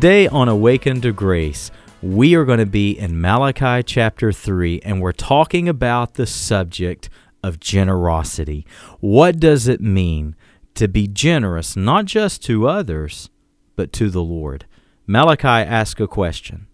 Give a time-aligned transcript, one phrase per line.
[0.00, 1.72] Today on Awaken to Grace,
[2.02, 7.10] we are going to be in Malachi chapter 3, and we're talking about the subject
[7.42, 8.64] of generosity.
[9.00, 10.36] What does it mean
[10.76, 13.30] to be generous, not just to others,
[13.74, 14.66] but to the Lord?
[15.04, 16.68] Malachi asks a question.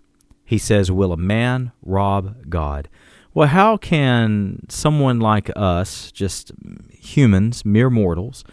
[0.44, 2.90] He says, Will a man rob God?
[3.32, 6.52] Well, how can someone like us, just
[6.90, 8.44] humans, mere mortals,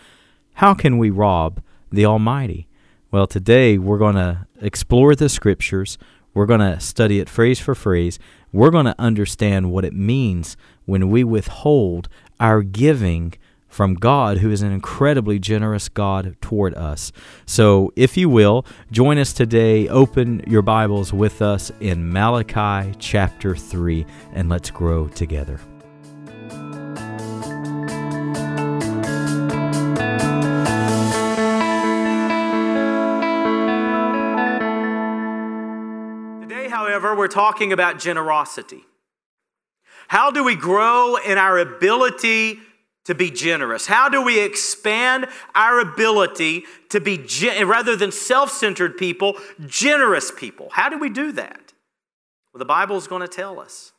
[0.54, 1.62] how can we rob
[1.92, 2.70] the Almighty?
[3.12, 5.98] Well, today we're going to explore the scriptures.
[6.34, 8.20] We're going to study it phrase for phrase.
[8.54, 12.08] We're going to understand what it means when we withhold
[12.40, 13.34] our giving
[13.68, 17.12] from God, who is an incredibly generous God toward us.
[17.46, 19.90] So, if you will, join us today.
[19.90, 25.60] Open your Bibles with us in Malachi chapter 3, and let's grow together.
[37.22, 38.84] We're talking about generosity.
[40.08, 42.58] How do we grow in our ability
[43.06, 43.86] to be generous?
[43.86, 50.32] How do we expand our ability to be, gen- rather than self centered people, generous
[50.32, 50.70] people?
[50.72, 51.74] How do we do that?
[52.54, 53.94] Well, the Bible is going to tell us.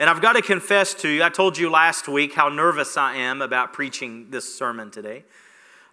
[0.00, 3.16] And I've got to confess to you, I told you last week how nervous I
[3.16, 5.24] am about preaching this sermon today.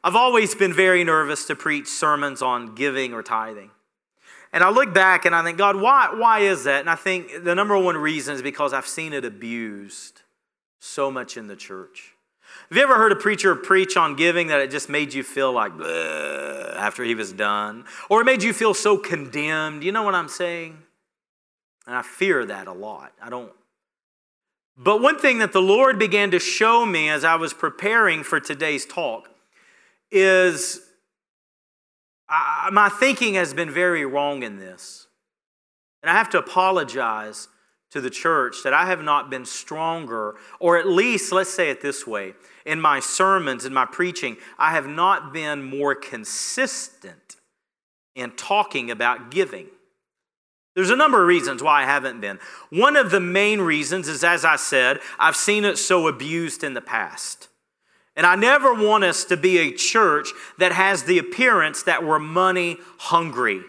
[0.05, 3.71] I've always been very nervous to preach sermons on giving or tithing.
[4.53, 6.81] And I look back and I think, God, why, why is that?
[6.81, 10.21] And I think the number one reason is because I've seen it abused
[10.79, 12.13] so much in the church.
[12.69, 15.53] Have you ever heard a preacher preach on giving that it just made you feel
[15.53, 15.71] like
[16.75, 17.85] after he was done?
[18.09, 19.83] Or it made you feel so condemned?
[19.83, 20.77] You know what I'm saying?
[21.87, 23.13] And I fear that a lot.
[23.21, 23.51] I don't.
[24.77, 28.39] But one thing that the Lord began to show me as I was preparing for
[28.39, 29.29] today's talk
[30.11, 30.81] is
[32.31, 35.07] I, my thinking has been very wrong in this.
[36.01, 37.49] And I have to apologize
[37.91, 41.81] to the church that I have not been stronger, or at least, let's say it
[41.81, 42.33] this way
[42.65, 47.35] in my sermons, in my preaching, I have not been more consistent
[48.15, 49.67] in talking about giving.
[50.75, 52.39] There's a number of reasons why I haven't been.
[52.69, 56.73] One of the main reasons is, as I said, I've seen it so abused in
[56.73, 57.49] the past.
[58.15, 62.19] And I never want us to be a church that has the appearance that we're
[62.19, 63.61] money hungry.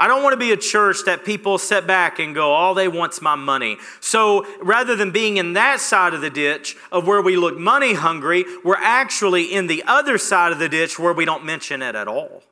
[0.00, 2.86] I don't want to be a church that people sit back and go, all they
[2.86, 3.78] want's my money.
[4.00, 7.94] So rather than being in that side of the ditch of where we look money
[7.94, 11.96] hungry, we're actually in the other side of the ditch where we don't mention it
[11.96, 12.44] at all.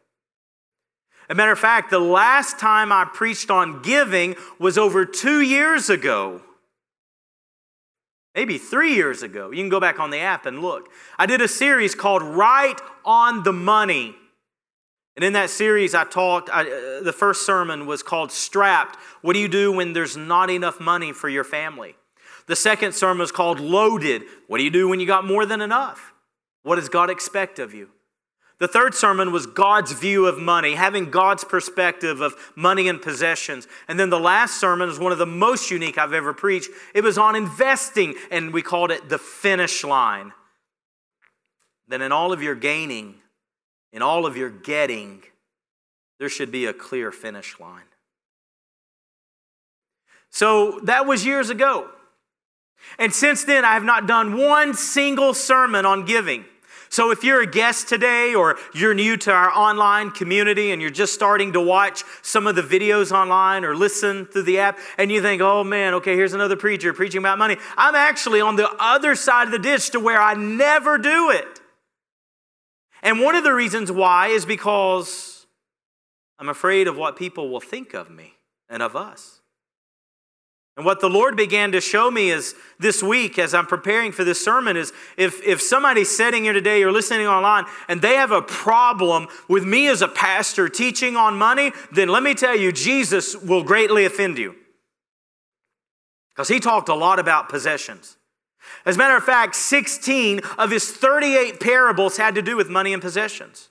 [1.29, 5.41] As a matter of fact, the last time I preached on giving was over two
[5.41, 6.43] years ago.
[8.37, 9.51] Maybe three years ago.
[9.51, 10.91] You can go back on the app and look.
[11.19, 14.15] I did a series called Right on the Money.
[15.17, 18.97] And in that series, I talked, I, uh, the first sermon was called Strapped.
[19.23, 21.97] What do you do when there's not enough money for your family?
[22.47, 24.25] The second sermon was called Loaded.
[24.49, 26.13] What do you do when you got more than enough?
[26.63, 27.89] What does God expect of you?
[28.59, 33.69] The third sermon was God's view of money, having God's perspective of money and possessions.
[33.87, 36.71] And then the last sermon is one of the most unique I've ever preached.
[36.95, 40.33] It was on investing, and we called it the finish line.
[41.87, 43.17] Then, in all of your gaining,
[43.93, 45.23] in all of your getting,
[46.19, 47.85] there should be a clear finish line.
[50.31, 51.91] So that was years ago.
[52.99, 56.45] And since then, I have not done one single sermon on giving.
[56.97, 60.91] So if you're a guest today or you're new to our online community and you're
[60.91, 65.13] just starting to watch some of the videos online or listen through the app and
[65.13, 67.59] you think, oh man, okay, here's another preacher preaching about money.
[67.77, 71.61] I'm actually on the other side of the ditch to where I never do it.
[73.03, 75.47] And one of the reasons why is because
[76.39, 78.37] I'm afraid of what people will think of me
[78.71, 79.36] and of us.
[80.77, 84.25] And what the Lord began to show me is this week, as I'm preparing for
[84.25, 88.31] this sermon, is if, if somebody's sitting here today or listening online and they have
[88.31, 92.73] a problem with me as a pastor teaching on money, then let me tell you,
[92.73, 94.55] Jesus will greatly offend you.
[96.35, 98.19] Because he talked a lot about possessions.
[98.85, 102.93] As a matter of fact, 16 of his 38 parables had to do with money
[102.93, 103.71] and possessions.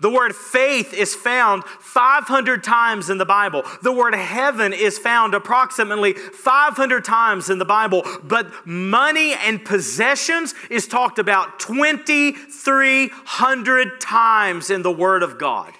[0.00, 3.62] The word faith is found 500 times in the Bible.
[3.82, 8.02] The word heaven is found approximately 500 times in the Bible.
[8.22, 15.72] But money and possessions is talked about 2,300 times in the Word of God.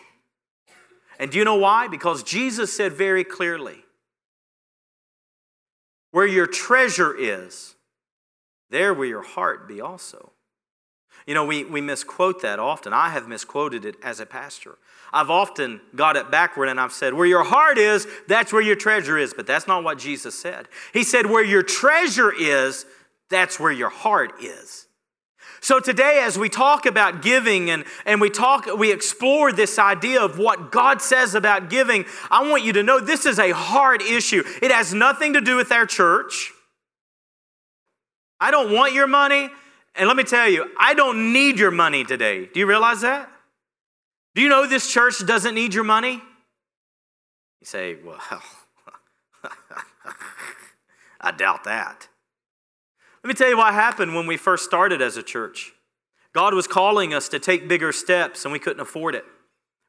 [1.19, 1.88] And do you know why?
[1.88, 3.78] Because Jesus said very clearly
[6.10, 7.76] where your treasure is,
[8.70, 10.33] there will your heart be also.
[11.26, 12.92] You know, we, we misquote that often.
[12.92, 14.76] I have misquoted it as a pastor.
[15.12, 18.76] I've often got it backward and I've said, where your heart is, that's where your
[18.76, 19.32] treasure is.
[19.32, 20.68] But that's not what Jesus said.
[20.92, 22.84] He said, where your treasure is,
[23.30, 24.86] that's where your heart is.
[25.60, 30.20] So today, as we talk about giving and, and we talk, we explore this idea
[30.20, 34.02] of what God says about giving, I want you to know this is a hard
[34.02, 34.44] issue.
[34.60, 36.52] It has nothing to do with our church.
[38.38, 39.48] I don't want your money.
[39.94, 42.46] And let me tell you, I don't need your money today.
[42.46, 43.31] Do you realize that?
[44.35, 46.14] Do you know this church doesn't need your money?
[47.61, 48.20] You say, well,
[51.20, 52.08] I doubt that.
[53.23, 55.73] Let me tell you what happened when we first started as a church.
[56.35, 59.25] God was calling us to take bigger steps, and we couldn't afford it.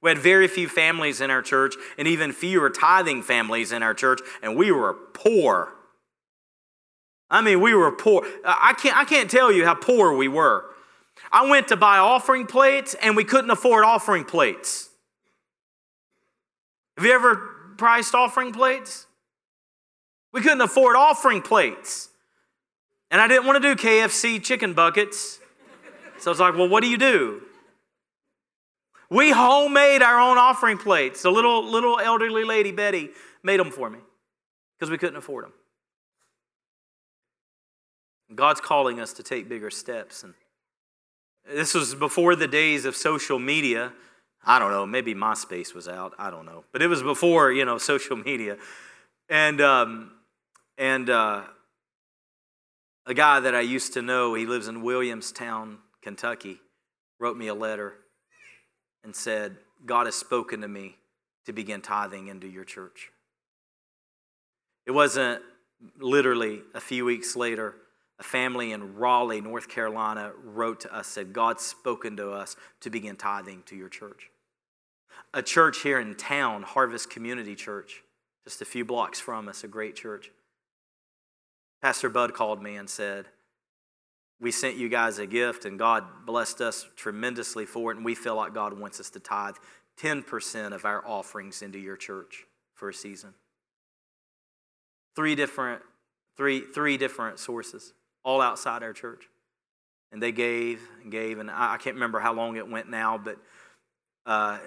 [0.01, 3.95] We had very few families in our church, and even fewer tithing families in our
[3.95, 5.74] church, and we were poor.
[7.35, 8.25] I mean, we were poor.
[8.45, 10.65] I can't, I can't tell you how poor we were.
[11.33, 14.89] I went to buy offering plates, and we couldn't afford offering plates.
[16.97, 17.35] Have you ever
[17.77, 19.05] priced offering plates?
[20.31, 22.07] We couldn't afford offering plates.
[23.11, 25.39] And I didn't want to do KFC chicken buckets.
[26.19, 27.41] So I was like, well, what do you do?
[29.09, 31.21] We homemade our own offering plates.
[31.21, 33.09] The little, little elderly lady, Betty,
[33.43, 33.99] made them for me
[34.79, 35.53] because we couldn't afford them.
[38.33, 40.23] God's calling us to take bigger steps.
[40.23, 40.33] And
[41.47, 43.93] this was before the days of social media.
[44.43, 46.13] I don't know, maybe MySpace was out.
[46.17, 46.63] I don't know.
[46.71, 48.57] But it was before, you know, social media.
[49.29, 50.11] And, um,
[50.77, 51.43] and, uh,
[53.07, 56.59] a guy that I used to know, he lives in Williamstown, Kentucky,
[57.19, 57.93] wrote me a letter
[59.03, 60.97] and said, God has spoken to me
[61.45, 63.11] to begin tithing into your church.
[64.87, 65.41] It wasn't
[65.99, 67.75] literally a few weeks later,
[68.19, 72.89] a family in Raleigh, North Carolina, wrote to us, said, God's spoken to us to
[72.89, 74.29] begin tithing to your church.
[75.33, 78.03] A church here in town, Harvest Community Church,
[78.45, 80.31] just a few blocks from us, a great church,
[81.85, 83.25] Pastor Bud called me and said,
[84.39, 88.15] We sent you guys a gift, and God blessed us tremendously for it, and we
[88.15, 89.53] feel like God wants us to tithe
[90.01, 93.35] 10% of our offerings into your church for a season.
[95.15, 95.83] Three different,
[96.35, 97.93] three, three different sources,
[98.25, 99.29] all outside our church.
[100.11, 103.37] And they gave and gave, and I, can't remember how long it went now, but
[104.25, 104.57] uh,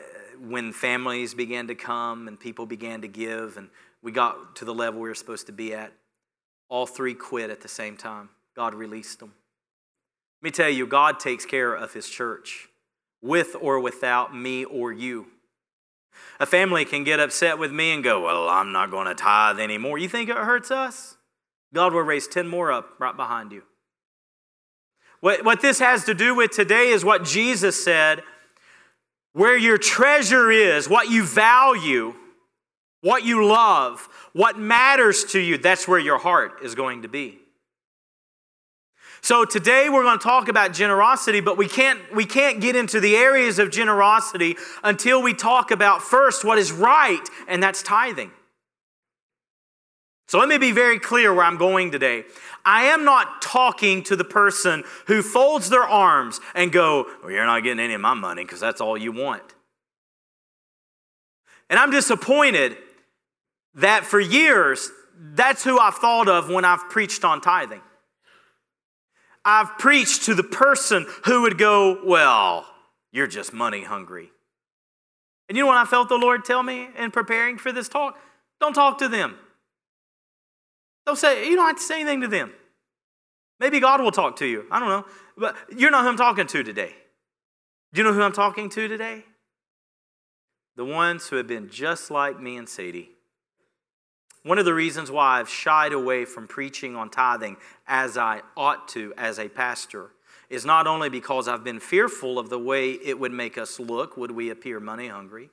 [0.41, 3.69] when families began to come and people began to give, and
[4.03, 5.93] we got to the level we were supposed to be at,
[6.69, 8.29] all three quit at the same time.
[8.55, 9.33] God released them.
[10.41, 12.69] Let me tell you, God takes care of his church
[13.21, 15.27] with or without me or you.
[16.41, 19.59] A family can get upset with me and go, Well, I'm not going to tithe
[19.59, 19.99] anymore.
[19.99, 21.18] You think it hurts us?
[21.75, 23.63] God will raise 10 more up right behind you.
[25.21, 28.23] What, what this has to do with today is what Jesus said
[29.35, 32.13] where your treasure is, what you value,
[33.03, 37.39] what you love, what matters to you, that's where your heart is going to be.
[39.21, 42.99] So today we're going to talk about generosity, but we can't, we can't get into
[42.99, 48.31] the areas of generosity until we talk about first what is right, and that's tithing.
[50.29, 52.25] So let me be very clear where I'm going today.
[52.63, 57.47] I am not talking to the person who folds their arms and go, well, you're
[57.47, 59.43] not getting any of my money because that's all you want.
[61.71, 62.77] And I'm disappointed
[63.77, 67.81] that for years, that's who I've thought of when I've preached on tithing.
[69.47, 72.67] I've preached to the person who would go, Well,
[73.13, 74.31] you're just money hungry.
[75.49, 78.19] And you know what I felt the Lord tell me in preparing for this talk?
[78.61, 79.37] Don't talk to them.
[81.09, 82.53] Don't say, you don't have to say anything to them.
[83.61, 84.67] Maybe God will talk to you.
[84.71, 85.07] I don't know.
[85.39, 86.95] But you're not who I'm talking to today.
[87.95, 89.25] Do you know who I'm talking to today?
[90.77, 93.09] The ones who have been just like me and Sadie
[94.45, 98.87] one of the reasons why I've shied away from preaching on tithing as I ought
[98.89, 100.11] to as a pastor
[100.51, 104.17] is not only because I've been fearful of the way it would make us look,
[104.19, 105.51] would we appear money hungry,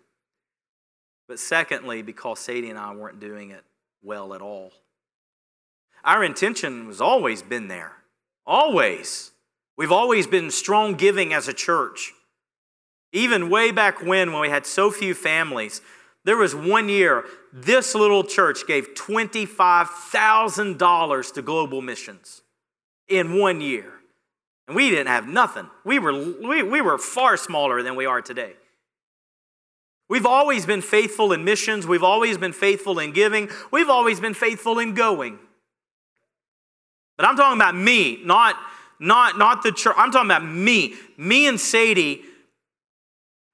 [1.28, 3.64] but secondly, because Sadie and I weren't doing it
[4.04, 4.72] well at all.
[6.06, 7.92] Our intention has always been there.
[8.46, 9.32] Always.
[9.76, 12.14] We've always been strong giving as a church.
[13.12, 15.82] Even way back when, when we had so few families,
[16.24, 22.44] there was one year, this little church gave $25,000 to global missions
[23.08, 23.94] in one year.
[24.68, 25.70] And we didn't have nothing.
[25.84, 28.54] We were, we, we were far smaller than we are today.
[30.08, 31.88] We've always been faithful in missions.
[31.88, 33.50] We've always been faithful in giving.
[33.72, 35.40] We've always been faithful in going.
[37.18, 38.56] But I'm talking about me, not
[39.00, 39.96] not, not the church.
[39.98, 40.94] I'm talking about me.
[41.18, 42.24] Me and Sadie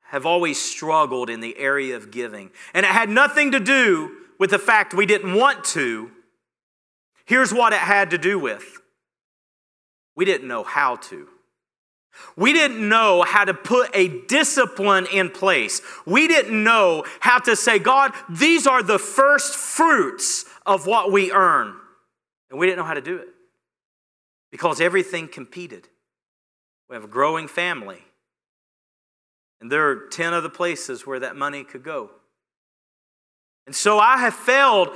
[0.03, 2.51] have always struggled in the area of giving.
[2.73, 6.11] And it had nothing to do with the fact we didn't want to.
[7.25, 8.79] Here's what it had to do with
[10.15, 11.27] we didn't know how to.
[12.35, 15.81] We didn't know how to put a discipline in place.
[16.05, 21.31] We didn't know how to say, God, these are the first fruits of what we
[21.31, 21.73] earn.
[22.49, 23.29] And we didn't know how to do it
[24.51, 25.87] because everything competed.
[26.89, 28.03] We have a growing family,
[29.61, 32.11] and there are 10 other places where that money could go.
[33.65, 34.89] And so I have failed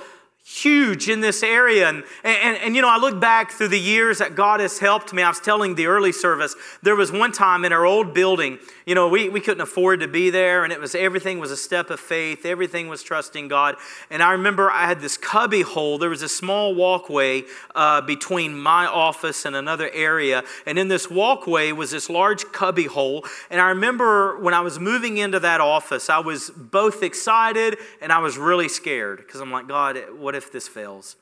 [0.47, 1.89] huge in this area.
[1.89, 5.11] And, and, and, you know, I look back through the years that God has helped
[5.11, 5.23] me.
[5.23, 8.93] I was telling the early service, there was one time in our old building, you
[8.93, 11.89] know, we, we couldn't afford to be there, and it was everything was a step
[11.89, 13.75] of faith, everything was trusting God.
[14.11, 15.97] And I remember I had this cubby hole.
[15.97, 20.43] There was a small walkway uh, between my office and another area.
[20.67, 23.25] And in this walkway was this large cubby hole.
[23.49, 28.11] And I remember when I was moving into that office, I was both excited and
[28.11, 31.15] I was really scared because I'm like, God, what what if this fails?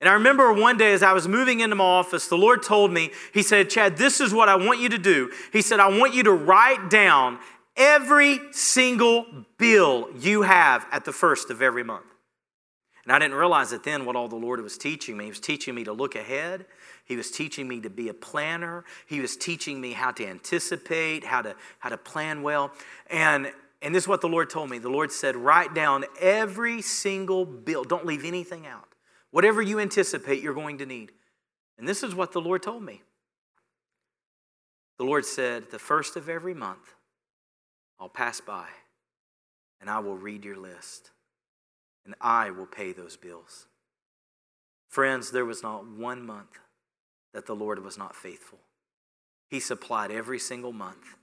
[0.00, 2.92] And I remember one day as I was moving into my office, the Lord told
[2.92, 5.32] me, He said, Chad, this is what I want you to do.
[5.52, 7.40] He said, I want you to write down
[7.76, 9.26] every single
[9.58, 12.04] bill you have at the first of every month.
[13.02, 15.24] And I didn't realize it then what all the Lord was teaching me.
[15.24, 16.66] He was teaching me to look ahead.
[17.04, 18.84] He was teaching me to be a planner.
[19.08, 22.70] He was teaching me how to anticipate, how to, how to plan well.
[23.10, 24.78] And and this is what the Lord told me.
[24.78, 27.84] The Lord said, write down every single bill.
[27.84, 28.88] Don't leave anything out.
[29.30, 31.12] Whatever you anticipate you're going to need.
[31.78, 33.02] And this is what the Lord told me.
[34.98, 36.94] The Lord said, the first of every month,
[38.00, 38.66] I'll pass by
[39.80, 41.12] and I will read your list
[42.04, 43.66] and I will pay those bills.
[44.88, 46.58] Friends, there was not one month
[47.32, 48.58] that the Lord was not faithful.
[49.48, 51.16] He supplied every single month.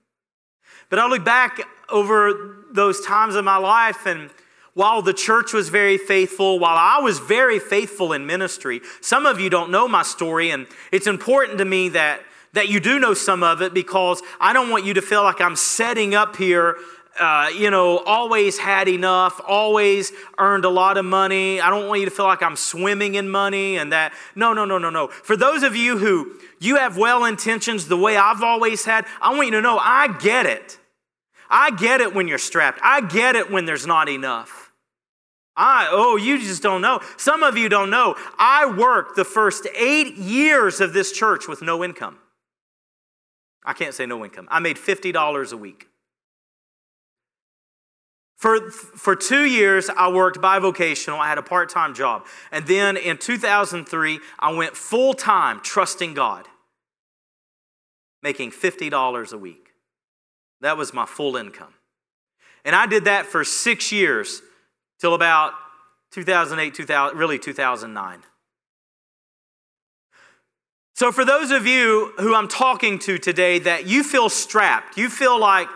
[0.89, 4.29] But I look back over those times of my life, and
[4.73, 9.39] while the church was very faithful, while I was very faithful in ministry, some of
[9.39, 12.21] you don't know my story, and it's important to me that,
[12.53, 15.39] that you do know some of it because I don't want you to feel like
[15.39, 16.77] I'm setting up here
[17.19, 21.61] uh, you know, always had enough, always earned a lot of money.
[21.61, 24.13] I don't want you to feel like I'm swimming in money and that.
[24.35, 25.07] No, no, no, no, no.
[25.07, 29.33] For those of you who you have well intentions the way I've always had, I
[29.33, 30.77] want you to know I get it.
[31.49, 32.79] I get it when you're strapped.
[32.83, 34.73] I get it when there's not enough.
[35.57, 36.99] I, oh, you just don't know.
[37.15, 38.15] Some of you don't know.
[38.37, 42.17] I worked the first eight years of this church with no income.
[43.63, 44.47] I can't say no income.
[44.51, 45.87] I made $50 a week.
[48.45, 51.17] For, for two years, I worked bivocational.
[51.17, 52.27] I had a part time job.
[52.51, 56.47] And then in 2003, I went full time trusting God,
[58.21, 59.69] making $50 a week.
[60.61, 61.73] That was my full income.
[62.63, 64.43] And I did that for six years
[64.99, 65.53] till about
[66.11, 68.19] 2008, 2000, really 2009.
[70.93, 75.09] So, for those of you who I'm talking to today that you feel strapped, you
[75.09, 75.67] feel like,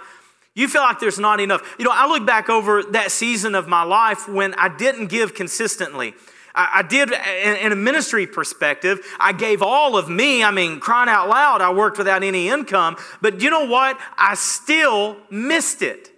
[0.59, 1.61] you feel like there's not enough.
[1.79, 5.33] You know, I look back over that season of my life when I didn't give
[5.33, 6.13] consistently.
[6.53, 10.43] I, did, in a ministry perspective, I gave all of me.
[10.43, 12.97] I mean, crying out loud, I worked without any income.
[13.21, 13.97] But you know what?
[14.17, 16.11] I still missed it.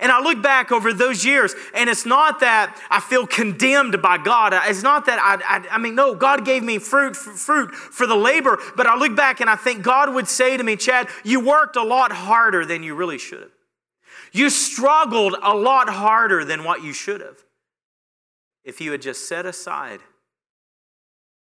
[0.00, 4.18] And I look back over those years, and it's not that I feel condemned by
[4.18, 4.54] God.
[4.66, 8.16] It's not that I, I, I mean, no, God gave me fruit, fruit for the
[8.16, 8.58] labor.
[8.76, 11.76] But I look back and I think God would say to me, Chad, you worked
[11.76, 13.50] a lot harder than you really should have.
[14.32, 17.44] You struggled a lot harder than what you should have.
[18.64, 20.00] If you had just set aside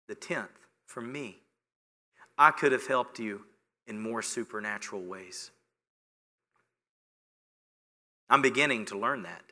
[0.07, 0.49] the tenth
[0.85, 1.39] for me,
[2.37, 3.43] I could have helped you
[3.87, 5.51] in more supernatural ways.
[8.29, 9.43] I'm beginning to learn that.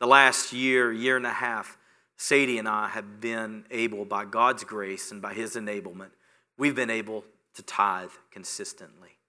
[0.00, 1.78] The last year, year and a half,
[2.16, 6.10] Sadie and I have been able, by God's grace and by His enablement,
[6.58, 9.19] we've been able to tithe consistently.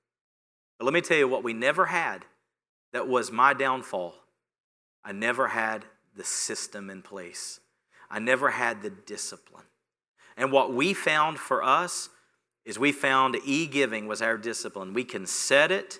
[0.81, 2.25] But let me tell you what we never had
[2.91, 4.15] that was my downfall.
[5.05, 5.85] I never had
[6.15, 7.59] the system in place,
[8.09, 9.65] I never had the discipline.
[10.35, 12.09] And what we found for us
[12.65, 14.95] is we found e giving was our discipline.
[14.95, 15.99] We can set it,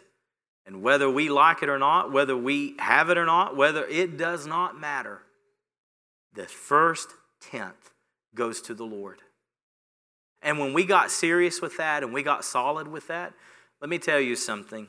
[0.65, 4.17] and whether we like it or not, whether we have it or not, whether it
[4.17, 5.21] does not matter,
[6.33, 7.09] the first
[7.39, 7.91] tenth
[8.33, 9.19] goes to the Lord.
[10.41, 13.33] And when we got serious with that and we got solid with that,
[13.81, 14.87] let me tell you something.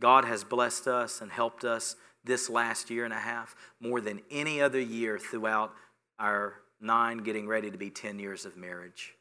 [0.00, 4.20] God has blessed us and helped us this last year and a half more than
[4.30, 5.72] any other year throughout
[6.18, 9.14] our nine, getting ready to be 10 years of marriage.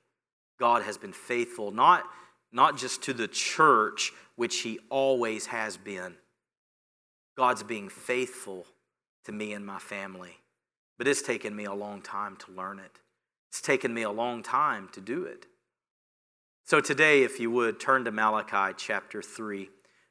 [0.60, 2.04] God has been faithful, not,
[2.52, 6.16] not just to the church, which He always has been.
[7.38, 8.66] God's being faithful
[9.26, 10.38] to me and my family.
[10.98, 13.00] But it's taken me a long time to learn it.
[13.50, 15.46] It's taken me a long time to do it.
[16.68, 19.70] So today, if you would, turn to Malachi chapter 3.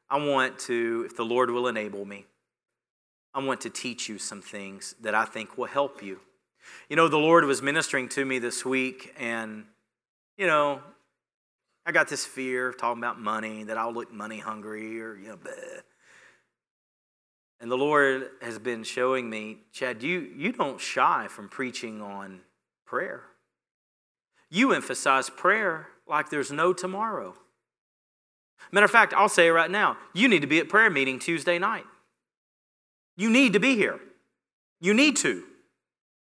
[0.08, 2.26] I want to, if the Lord will enable me,
[3.34, 6.20] I want to teach you some things that I think will help you.
[6.88, 9.64] You know, the Lord was ministering to me this week, and,
[10.38, 10.80] you know,
[11.84, 15.30] I got this fear of talking about money, that I'll look money hungry or, you
[15.30, 15.80] know, bleh.
[17.60, 22.42] And the Lord has been showing me, Chad, you, you don't shy from preaching on
[22.86, 23.22] prayer.
[24.50, 27.34] You emphasize prayer like there's no tomorrow.
[28.72, 29.96] Matter of fact, I'll say it right now.
[30.14, 31.84] You need to be at prayer meeting Tuesday night.
[33.16, 34.00] You need to be here.
[34.80, 35.44] You need to.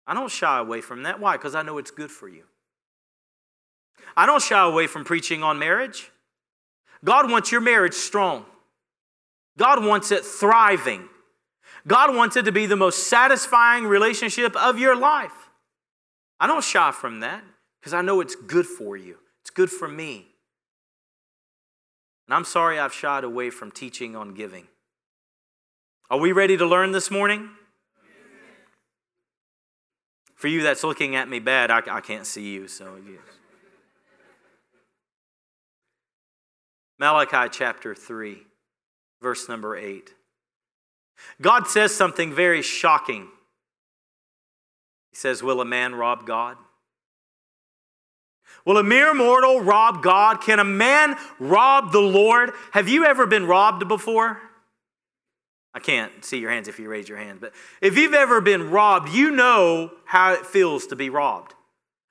[0.08, 1.20] I don't shy away from that.
[1.20, 1.38] Why?
[1.38, 2.44] Because I know it's good for you.
[4.18, 6.12] I don't shy away from preaching on marriage.
[7.04, 8.46] God wants your marriage strong,
[9.58, 11.08] God wants it thriving.
[11.88, 15.50] God wants it to be the most satisfying relationship of your life.
[16.40, 17.42] I don't shy from that
[17.80, 19.18] because I know it's good for you,
[19.50, 20.28] it's good for me.
[22.28, 24.68] And I'm sorry I've shied away from teaching on giving.
[26.12, 27.50] Are we ready to learn this morning?
[30.36, 33.18] For you that's looking at me bad, I, I can't see you, so yes.
[37.00, 38.44] Malachi chapter 3,
[39.20, 40.14] verse number 8.
[41.42, 43.30] God says something very shocking.
[45.10, 46.56] He says, Will a man rob God?
[48.70, 50.42] Will a mere mortal rob God?
[50.42, 52.52] Can a man rob the Lord?
[52.70, 54.40] Have you ever been robbed before?
[55.74, 58.70] I can't see your hands if you raise your hand, but if you've ever been
[58.70, 61.56] robbed, you know how it feels to be robbed.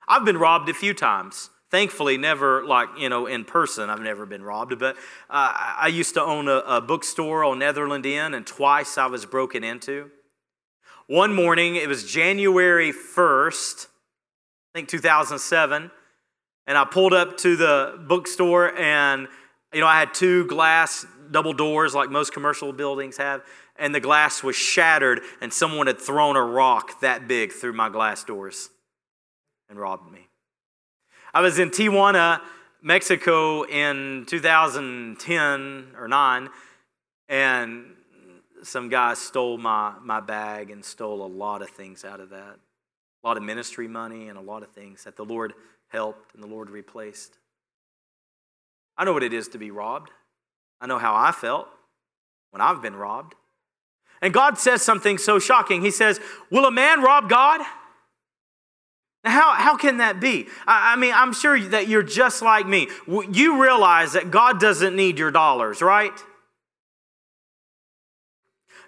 [0.05, 1.49] I've been robbed a few times.
[1.71, 4.97] Thankfully, never like, you know, in person, I've never been robbed, but
[5.29, 9.25] uh, I used to own a, a bookstore on Netherland Inn, and twice I was
[9.25, 10.11] broken into.
[11.07, 15.91] One morning, it was January 1st, I think 2007,
[16.69, 19.27] and I pulled up to the bookstore, and,
[19.73, 23.41] you know, I had two glass double doors like most commercial buildings have,
[23.75, 27.89] and the glass was shattered, and someone had thrown a rock that big through my
[27.89, 28.69] glass doors
[29.67, 30.27] and robbed me.
[31.33, 32.39] I was in Tijuana,
[32.83, 36.49] Mexico in 2010 or 9,
[37.29, 37.85] and
[38.61, 42.59] some guy stole my, my bag and stole a lot of things out of that.
[43.23, 45.53] A lot of ministry money and a lot of things that the Lord
[45.89, 47.37] helped and the Lord replaced.
[48.97, 50.09] I know what it is to be robbed.
[50.81, 51.67] I know how I felt
[52.51, 53.35] when I've been robbed.
[54.21, 55.81] And God says something so shocking.
[55.81, 56.19] He says,
[56.51, 57.61] Will a man rob God?
[59.23, 60.47] How, how can that be?
[60.65, 62.87] I, I mean, I'm sure that you're just like me.
[63.07, 66.13] You realize that God doesn't need your dollars, right?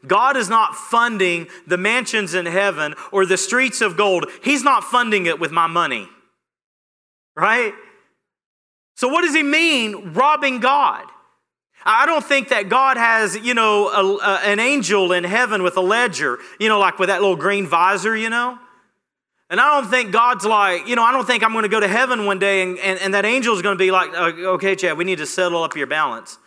[0.07, 4.25] God is not funding the mansions in heaven or the streets of gold.
[4.43, 6.07] He's not funding it with my money,
[7.35, 7.73] right?
[8.95, 11.05] So, what does he mean, robbing God?
[11.83, 15.77] I don't think that God has, you know, a, a, an angel in heaven with
[15.77, 18.59] a ledger, you know, like with that little green visor, you know.
[19.49, 21.79] And I don't think God's like, you know, I don't think I'm going to go
[21.79, 24.31] to heaven one day and, and, and that angel is going to be like, uh,
[24.53, 26.37] okay, Chad, we need to settle up your balance.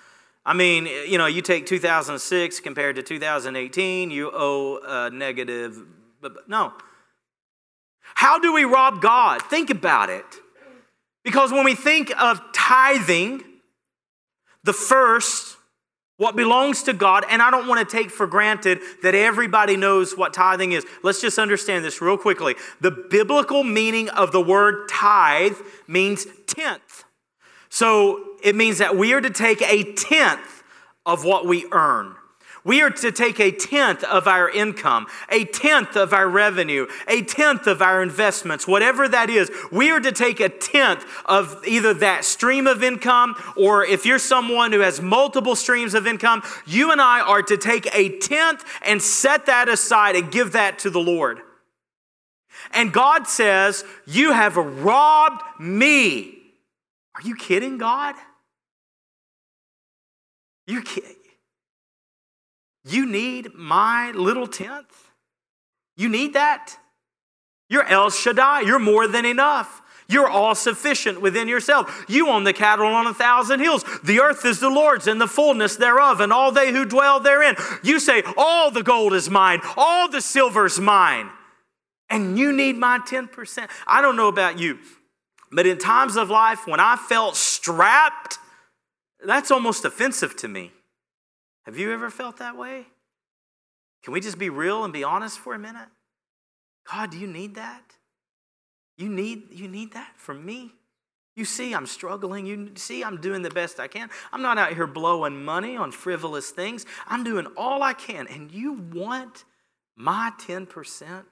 [0.46, 5.82] I mean, you know, you take 2006 compared to 2018, you owe a negative.
[6.46, 6.72] No.
[8.14, 9.42] How do we rob God?
[9.42, 10.24] Think about it.
[11.24, 13.42] Because when we think of tithing,
[14.62, 15.56] the first,
[16.16, 20.16] what belongs to God, and I don't want to take for granted that everybody knows
[20.16, 20.84] what tithing is.
[21.02, 22.54] Let's just understand this real quickly.
[22.80, 25.56] The biblical meaning of the word tithe
[25.88, 27.04] means tenth.
[27.68, 30.62] So it means that we are to take a tenth
[31.04, 32.14] of what we earn.
[32.64, 37.20] We are to take a tenth of our income, a tenth of our revenue, a
[37.20, 39.50] tenth of our investments, whatever that is.
[39.70, 44.18] We are to take a tenth of either that stream of income, or if you're
[44.18, 48.64] someone who has multiple streams of income, you and I are to take a tenth
[48.80, 51.40] and set that aside and give that to the Lord.
[52.72, 56.38] And God says, You have robbed me.
[57.14, 58.14] Are you kidding, God?
[60.66, 61.16] You kidding?
[62.84, 65.10] You need my little tenth?
[65.96, 66.76] You need that?
[67.68, 68.60] You're El Shaddai.
[68.60, 69.80] You're more than enough.
[70.06, 72.04] You're all sufficient within yourself.
[72.08, 73.84] You own the cattle on a thousand hills.
[74.02, 77.56] The earth is the Lord's and the fullness thereof, and all they who dwell therein.
[77.82, 81.30] You say, All the gold is mine, all the silver is mine.
[82.10, 83.68] And you need my 10%.
[83.86, 84.78] I don't know about you,
[85.50, 88.38] but in times of life when I felt strapped,
[89.24, 90.70] that's almost offensive to me.
[91.64, 92.86] Have you ever felt that way?
[94.02, 95.88] Can we just be real and be honest for a minute?
[96.90, 97.82] God, do you need that?
[98.98, 100.74] You need, you need that from me?
[101.36, 102.46] You see, I'm struggling.
[102.46, 104.08] You see, I'm doing the best I can.
[104.32, 106.86] I'm not out here blowing money on frivolous things.
[107.08, 108.28] I'm doing all I can.
[108.28, 109.44] And you want
[109.96, 111.22] my 10%?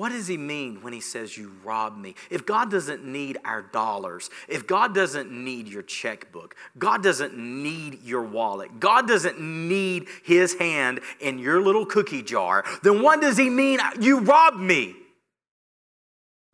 [0.00, 2.14] What does he mean when he says you rob me?
[2.30, 8.02] If God doesn't need our dollars, if God doesn't need your checkbook, God doesn't need
[8.02, 13.36] your wallet, God doesn't need his hand in your little cookie jar, then what does
[13.36, 14.94] he mean you rob me?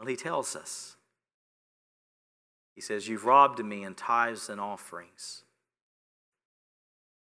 [0.00, 0.96] Well, he tells us.
[2.74, 5.44] He says, You've robbed me in tithes and offerings.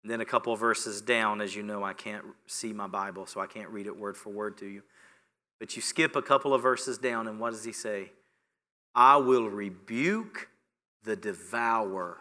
[0.05, 3.41] And then a couple verses down, as you know, I can't see my Bible, so
[3.41, 4.83] I can't read it word for word to you.
[5.63, 8.11] But you skip a couple of verses down, and what does he say?
[8.97, 10.49] I will rebuke
[11.05, 12.19] the devourer.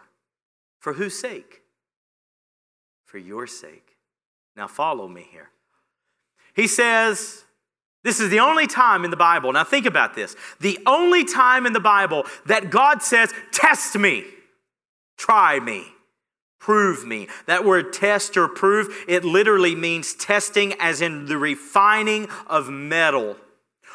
[0.78, 1.62] For whose sake?
[3.04, 3.96] For your sake.
[4.54, 5.50] Now follow me here.
[6.54, 7.42] He says,
[8.04, 11.66] this is the only time in the Bible, now think about this, the only time
[11.66, 14.24] in the Bible that God says, Test me,
[15.16, 15.88] try me,
[16.62, 17.26] prove me.
[17.46, 23.36] That word test or prove, it literally means testing as in the refining of metal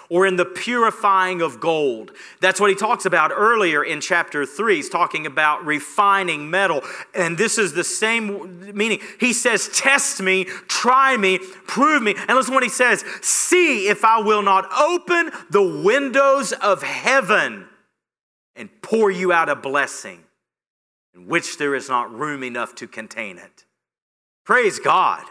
[0.09, 2.11] or in the purifying of gold.
[2.41, 4.75] That's what he talks about earlier in chapter 3.
[4.75, 6.81] He's talking about refining metal.
[7.15, 8.99] And this is the same meaning.
[9.17, 12.15] He says, Test me, try me, prove me.
[12.27, 17.65] And listen what he says See if I will not open the windows of heaven
[18.57, 20.23] and pour you out a blessing
[21.17, 23.65] in which there is not room enough to contain it.
[24.45, 25.23] Praise God.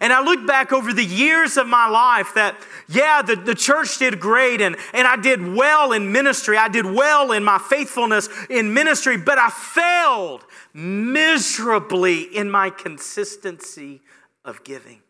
[0.00, 2.56] And I look back over the years of my life that,
[2.88, 6.56] yeah, the, the church did great and, and I did well in ministry.
[6.56, 14.00] I did well in my faithfulness in ministry, but I failed miserably in my consistency
[14.44, 15.02] of giving.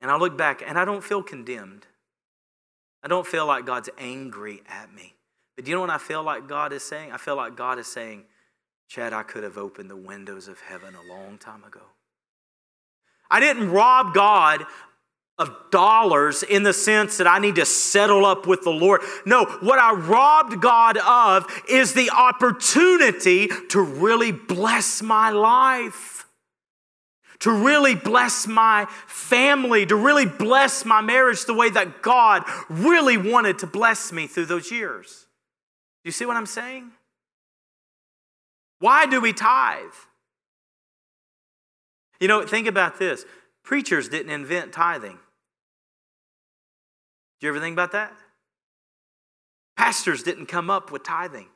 [0.00, 1.86] And I look back and I don't feel condemned.
[3.04, 5.14] I don't feel like God's angry at me.
[5.56, 7.12] But do you know what I feel like God is saying?
[7.12, 8.24] I feel like God is saying,
[8.88, 11.80] Chad, I could have opened the windows of heaven a long time ago.
[13.30, 14.66] I didn't rob God
[15.38, 19.00] of dollars in the sense that I need to settle up with the Lord.
[19.24, 26.26] No, what I robbed God of is the opportunity to really bless my life,
[27.40, 33.16] to really bless my family, to really bless my marriage the way that God really
[33.16, 35.21] wanted to bless me through those years.
[36.02, 36.90] Do you see what I'm saying?
[38.80, 39.94] Why do we tithe?
[42.18, 43.24] You know, think about this
[43.62, 45.18] preachers didn't invent tithing.
[47.40, 48.12] Do you ever think about that?
[49.76, 51.48] Pastors didn't come up with tithing.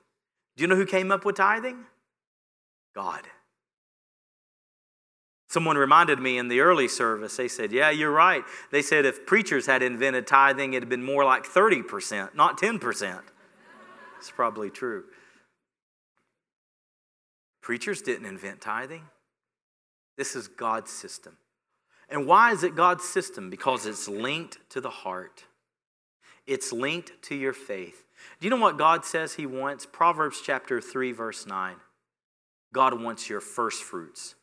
[0.56, 1.84] Do you know who came up with tithing?
[2.94, 3.22] God.
[5.48, 8.42] Someone reminded me in the early service, they said, Yeah, you're right.
[8.70, 13.20] They said if preachers had invented tithing, it had been more like 30%, not 10%.
[14.18, 15.04] It's probably true.
[17.62, 19.02] Preachers didn't invent tithing.
[20.16, 21.36] This is God's system.
[22.08, 23.50] And why is it God's system?
[23.50, 25.44] Because it's linked to the heart,
[26.46, 28.04] it's linked to your faith.
[28.40, 29.84] Do you know what God says He wants?
[29.84, 31.76] Proverbs chapter 3, verse 9.
[32.72, 34.34] God wants your first fruits.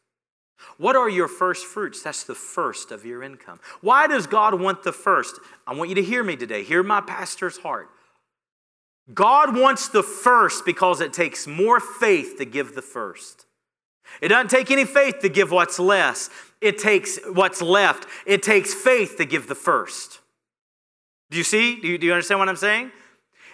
[0.77, 2.01] What are your first fruits?
[2.01, 3.59] That's the first of your income.
[3.81, 5.39] Why does God want the first?
[5.67, 6.63] I want you to hear me today.
[6.63, 7.89] Hear my pastor's heart.
[9.11, 13.45] God wants the first because it takes more faith to give the first.
[14.21, 16.29] It doesn't take any faith to give what's less.
[16.61, 18.07] It takes what's left.
[18.25, 20.19] It takes faith to give the first.
[21.31, 21.79] Do you see?
[21.81, 22.91] Do you, do you understand what I'm saying?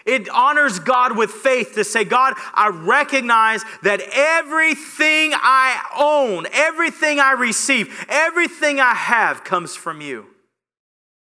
[0.06, 7.20] It honors God with faith to say, God, I recognize that everything I own, everything
[7.20, 10.28] I receive, everything I have comes from you.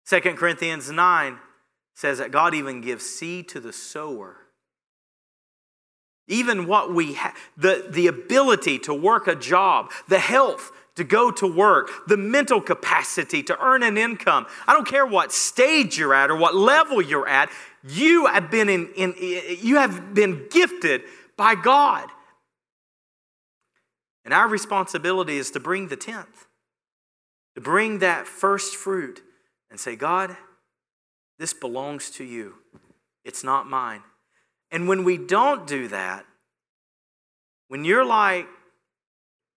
[0.09, 1.39] 2 Corinthians 9
[2.01, 4.39] says that God even gives seed to the sower.
[6.29, 11.31] Even what we have, the, the ability to work a job, the health to go
[11.31, 14.47] to work, the mental capacity to earn an income.
[14.67, 17.51] I don't care what stage you're at or what level you're at,
[17.87, 19.15] you have been, in, in
[19.61, 21.03] you have been gifted
[21.37, 22.09] by God.
[24.25, 26.47] And our responsibility is to bring the tenth,
[27.57, 29.23] to bring that first fruit
[29.71, 30.35] and say, God,
[31.41, 32.57] this belongs to you,
[33.25, 34.03] it's not mine.
[34.71, 36.27] And when we don't do that,
[37.69, 38.47] when you're like,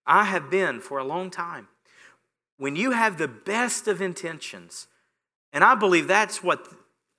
[0.05, 1.67] I have been for a long time,
[2.57, 4.87] when you have the best of intentions,
[5.51, 6.65] and I believe that's what,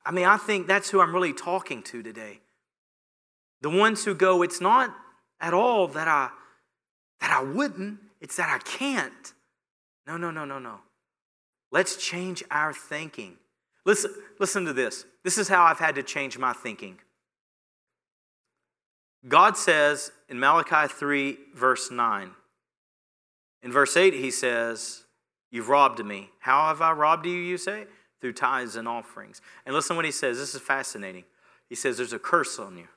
[0.03, 2.41] I mean, I think that's who I'm really talking to today.
[3.61, 4.95] The ones who go, it's not
[5.41, 6.31] at all that I
[7.21, 9.35] that I wouldn't, it's that I can't.
[10.07, 10.81] No, no, no, no, no.
[11.71, 13.37] Let's change our thinking.
[13.85, 15.05] Listen, listen to this.
[15.23, 16.99] This is how I've had to change my thinking.
[19.27, 22.31] God says in Malachi 3, verse 9,
[23.63, 25.05] in verse 8, he says,
[25.51, 26.31] You've robbed me.
[26.41, 27.87] How have I robbed you, you say?
[28.21, 29.41] Through tithes and offerings.
[29.65, 30.37] And listen what he says.
[30.37, 31.25] This is fascinating.
[31.69, 32.89] He says, There's a curse on you.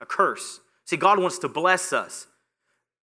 [0.00, 0.60] A curse.
[0.86, 2.26] See, God wants to bless us.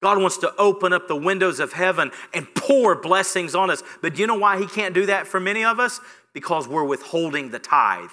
[0.01, 3.83] God wants to open up the windows of heaven and pour blessings on us.
[4.01, 5.99] But do you know why He can't do that for many of us?
[6.33, 8.09] Because we're withholding the tithe.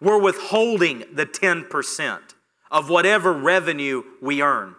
[0.00, 2.20] We're withholding the 10%
[2.70, 4.74] of whatever revenue we earn.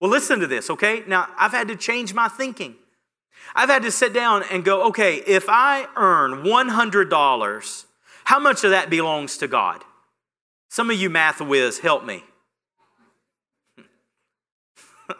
[0.00, 1.02] Well, listen to this, okay?
[1.06, 2.76] Now, I've had to change my thinking.
[3.54, 7.84] I've had to sit down and go, okay, if I earn $100,
[8.24, 9.82] how much of that belongs to God?
[10.68, 12.22] Some of you math whiz, help me.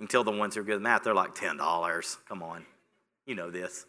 [0.00, 2.16] Until the ones who are good at math, they're like $10.
[2.26, 2.64] Come on.
[3.26, 3.84] You know this.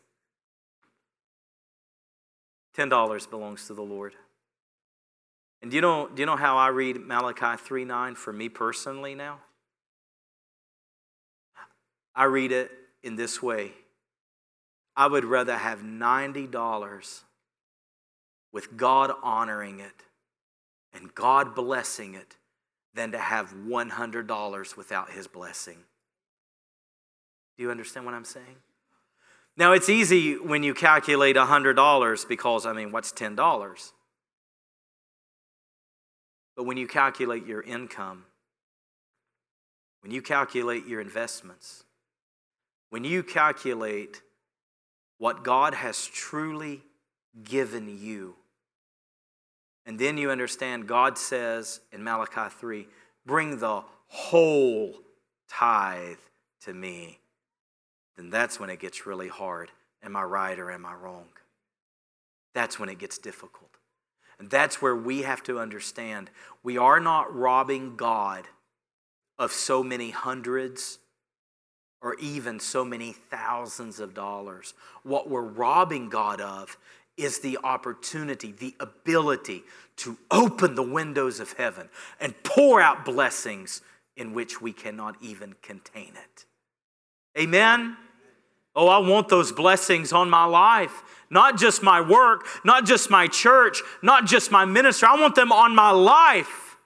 [2.90, 4.14] $10 belongs to the Lord.
[5.62, 8.50] And do you know, do you know how I read Malachi 3 9 for me
[8.50, 9.40] personally now?
[12.16, 12.72] I read it
[13.04, 13.72] in this way
[14.96, 17.22] I would rather have $90
[18.52, 20.04] with God honoring it
[20.94, 22.36] and God blessing it
[22.94, 25.78] than to have $100 without His blessing.
[27.58, 28.58] Do you understand what I'm saying?
[29.58, 33.92] Now, it's easy when you calculate $100 because, I mean, what's $10?
[36.56, 38.26] But when you calculate your income,
[40.02, 41.84] when you calculate your investments,
[42.90, 44.22] when you calculate
[45.18, 46.84] what God has truly
[47.44, 48.36] given you,
[49.86, 52.88] and then you understand God says in Malachi 3
[53.26, 54.94] bring the whole
[55.50, 56.18] tithe
[56.62, 57.21] to me
[58.18, 59.72] then that's when it gets really hard.
[60.04, 61.28] Am I right or am I wrong?
[62.54, 63.70] That's when it gets difficult.
[64.40, 66.32] And that's where we have to understand
[66.64, 68.48] we are not robbing God
[69.38, 71.00] of so many hundreds
[72.02, 74.74] or even so many thousands of dollars.
[75.04, 76.78] What we're robbing God of
[77.18, 79.64] is the opportunity, the ability
[79.98, 83.82] to open the windows of heaven and pour out blessings
[84.18, 86.46] in which we cannot even contain it.
[87.38, 87.98] Amen?
[88.76, 91.04] Oh, I want those blessings on my life.
[91.30, 95.08] Not just my work, not just my church, not just my ministry.
[95.10, 96.78] I want them on my life.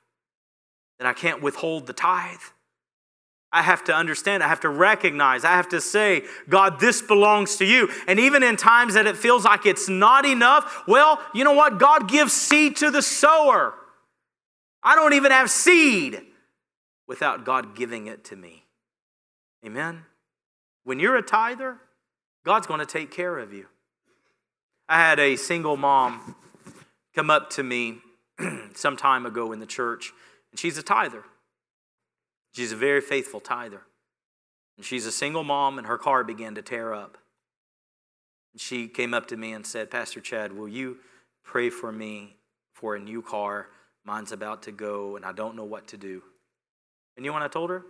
[1.00, 2.38] That I can't withhold the tithe.
[3.52, 7.56] I have to understand, I have to recognize, I have to say, God, this belongs
[7.58, 7.90] to you.
[8.06, 11.80] And even in times that it feels like it's not enough, well, you know what?
[11.80, 13.74] God gives seed to the sower.
[14.84, 16.22] I don't even have seed
[17.08, 18.66] without God giving it to me.
[19.66, 20.04] Amen.
[20.86, 21.78] When you're a tither,
[22.46, 23.66] God's going to take care of you.
[24.88, 26.36] I had a single mom
[27.16, 27.98] come up to me
[28.76, 30.14] some time ago in the church,
[30.52, 31.24] and she's a tither.
[32.54, 33.82] She's a very faithful tither.
[34.78, 37.18] And she's a single mom, and her car began to tear up.
[38.54, 40.98] And she came up to me and said, Pastor Chad, will you
[41.44, 42.36] pray for me
[42.74, 43.70] for a new car?
[44.06, 46.22] Mine's about to go, and I don't know what to do.
[47.18, 47.84] And you know what I told her?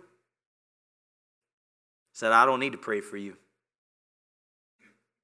[2.16, 3.36] Said, I don't need to pray for you.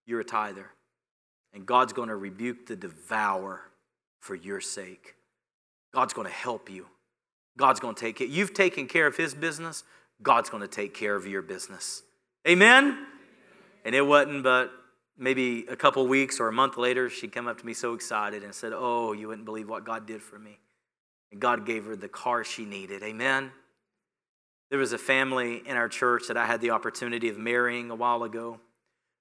[0.05, 0.66] You're a tither.
[1.55, 3.62] And God's going to rebuke the devourer
[4.20, 5.14] for your sake.
[5.94, 6.87] God's going to help you.
[7.57, 8.28] God's going to take it.
[8.28, 9.85] You've taken care of his business.
[10.22, 12.02] God's going to take care of your business.
[12.46, 13.07] Amen?
[13.87, 14.70] And it wasn't but
[15.16, 18.44] maybe a couple weeks or a month later, she come up to me so excited
[18.44, 20.59] and said, Oh, you wouldn't believe what God did for me.
[21.31, 23.02] And God gave her the car she needed.
[23.02, 23.50] Amen?
[24.72, 27.94] There was a family in our church that I had the opportunity of marrying a
[27.94, 28.58] while ago.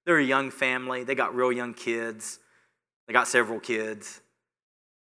[0.06, 1.04] They're a young family.
[1.04, 2.38] They got real young kids.
[3.06, 4.22] They got several kids.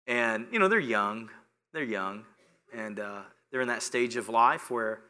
[0.05, 1.31] And, you know, they're young.
[1.73, 2.23] They're young.
[2.71, 3.21] And uh,
[3.51, 5.01] they're in that stage of life where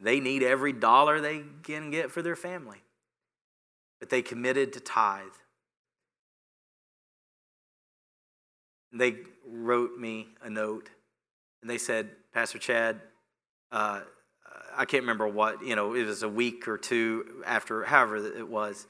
[0.00, 2.78] they need every dollar they can get for their family.
[4.00, 5.26] But they committed to tithe.
[8.90, 10.88] They wrote me a note
[11.60, 13.02] and they said, Pastor Chad,
[13.70, 14.00] uh,
[14.76, 18.48] I can't remember what, you know, it was a week or two after, however it
[18.48, 18.86] was.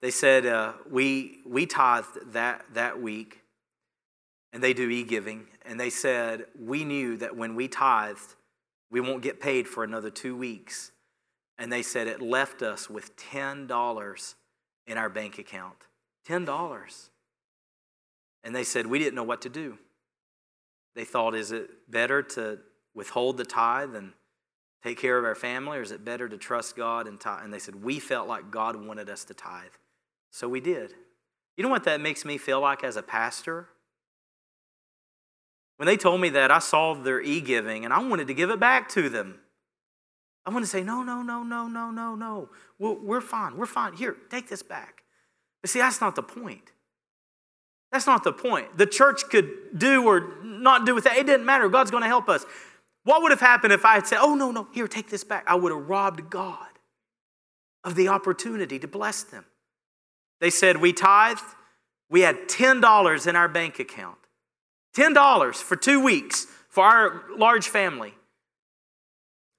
[0.00, 3.40] They said, uh, we, we tithed that, that week,
[4.52, 5.46] and they do e giving.
[5.64, 8.36] And they said, we knew that when we tithed,
[8.90, 10.92] we won't get paid for another two weeks.
[11.58, 14.34] And they said it left us with $10
[14.86, 15.76] in our bank account.
[16.28, 17.08] $10.
[18.44, 19.78] And they said, We didn't know what to do.
[20.94, 22.60] They thought, Is it better to
[22.94, 24.12] withhold the tithe and
[24.82, 27.44] take care of our family, or is it better to trust God and tithe?
[27.44, 29.72] And they said, We felt like God wanted us to tithe.
[30.30, 30.94] So we did.
[31.56, 33.68] You know what that makes me feel like as a pastor?
[35.76, 38.50] When they told me that, I saw their e giving and I wanted to give
[38.50, 39.38] it back to them.
[40.44, 42.48] I want to say, no, no, no, no, no, no, no.
[42.78, 43.56] We're, we're fine.
[43.56, 43.92] We're fine.
[43.92, 45.02] Here, take this back.
[45.60, 46.72] But see, that's not the point.
[47.92, 48.76] That's not the point.
[48.76, 51.16] The church could do or not do with that.
[51.16, 51.68] It didn't matter.
[51.68, 52.44] God's going to help us.
[53.08, 55.42] What would have happened if I had said, oh, no, no, here, take this back?
[55.46, 56.68] I would have robbed God
[57.82, 59.46] of the opportunity to bless them.
[60.42, 61.40] They said, we tithed.
[62.10, 64.18] We had $10 in our bank account.
[64.94, 68.12] $10 for two weeks for our large family.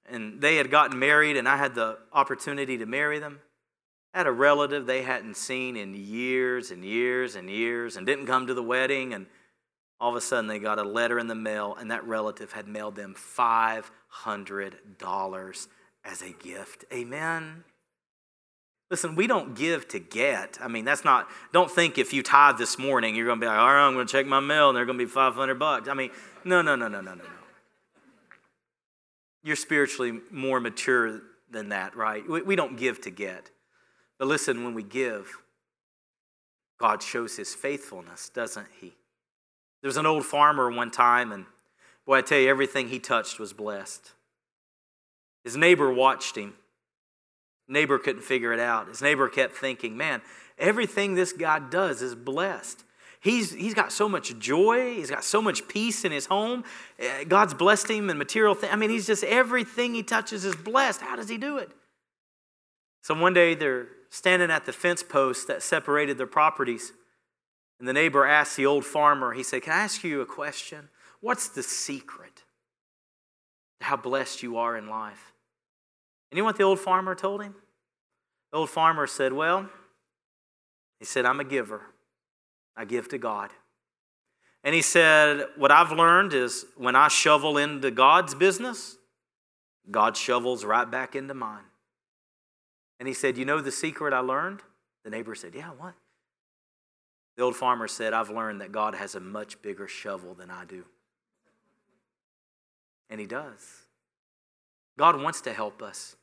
[0.08, 3.40] And they had gotten married, and I had the opportunity to marry them.
[4.14, 8.26] I had a relative they hadn't seen in years and years and years and didn't
[8.26, 9.12] come to the wedding.
[9.12, 9.26] And
[10.00, 12.66] all of a sudden, they got a letter in the mail, and that relative had
[12.66, 15.68] mailed them $500
[16.04, 16.84] as a gift.
[16.92, 17.64] Amen.
[18.90, 20.58] Listen, we don't give to get.
[20.60, 23.46] I mean, that's not, don't think if you tithe this morning, you're going to be
[23.46, 25.58] like, all right, I'm going to check my mail and they're going to be 500
[25.58, 25.88] bucks.
[25.88, 26.10] I mean,
[26.44, 27.30] no, no, no, no, no, no, no.
[29.44, 32.28] You're spiritually more mature than that, right?
[32.28, 33.50] We, we don't give to get.
[34.18, 35.30] But listen, when we give,
[36.78, 38.94] God shows his faithfulness, doesn't he?
[39.82, 41.46] There was an old farmer one time, and
[42.06, 44.12] boy, I tell you, everything he touched was blessed.
[45.44, 46.54] His neighbor watched him
[47.70, 48.88] Neighbor couldn't figure it out.
[48.88, 50.22] His neighbor kept thinking, man,
[50.58, 52.82] everything this guy does is blessed.
[53.20, 54.96] He's, he's got so much joy.
[54.96, 56.64] He's got so much peace in his home.
[56.98, 58.72] Eh, God's blessed him in material things.
[58.72, 61.00] I mean, he's just everything he touches is blessed.
[61.00, 61.70] How does he do it?
[63.02, 66.92] So one day they're standing at the fence post that separated their properties.
[67.80, 70.90] And the neighbor asked the old farmer, he said, Can I ask you a question?
[71.20, 72.44] What's the secret
[73.80, 75.32] to how blessed you are in life?
[76.30, 77.54] And you know what the old farmer told him?
[78.52, 79.68] The old farmer said, Well,
[80.98, 81.80] he said, I'm a giver.
[82.76, 83.50] I give to God.
[84.62, 88.98] And he said, What I've learned is when I shovel into God's business,
[89.90, 91.64] God shovels right back into mine.
[92.98, 94.60] And he said, You know the secret I learned?
[95.02, 95.94] The neighbor said, Yeah, what?
[97.36, 100.64] The old farmer said, I've learned that God has a much bigger shovel than I
[100.64, 100.84] do.
[103.08, 103.86] And he does.
[104.98, 106.16] God wants to help us.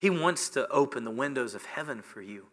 [0.00, 2.46] He wants to open the windows of heaven for you.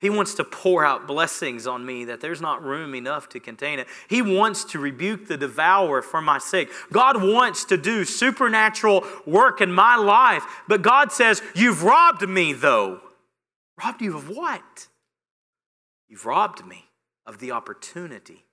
[0.00, 3.78] He wants to pour out blessings on me that there's not room enough to contain
[3.78, 3.86] it.
[4.08, 6.70] He wants to rebuke the devourer for my sake.
[6.90, 12.52] God wants to do supernatural work in my life, but God says, You've robbed me,
[12.52, 13.00] though.
[13.82, 14.88] Robbed you of what?
[16.08, 16.86] You've robbed me
[17.26, 18.44] of the opportunity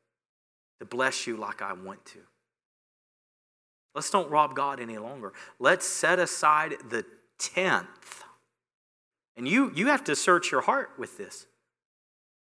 [0.80, 2.20] to bless you like I want to.
[3.96, 5.34] Let's don't rob God any longer.
[5.60, 7.06] Let's set aside the
[7.38, 8.24] tenth.
[9.36, 11.46] And you, you have to search your heart with this.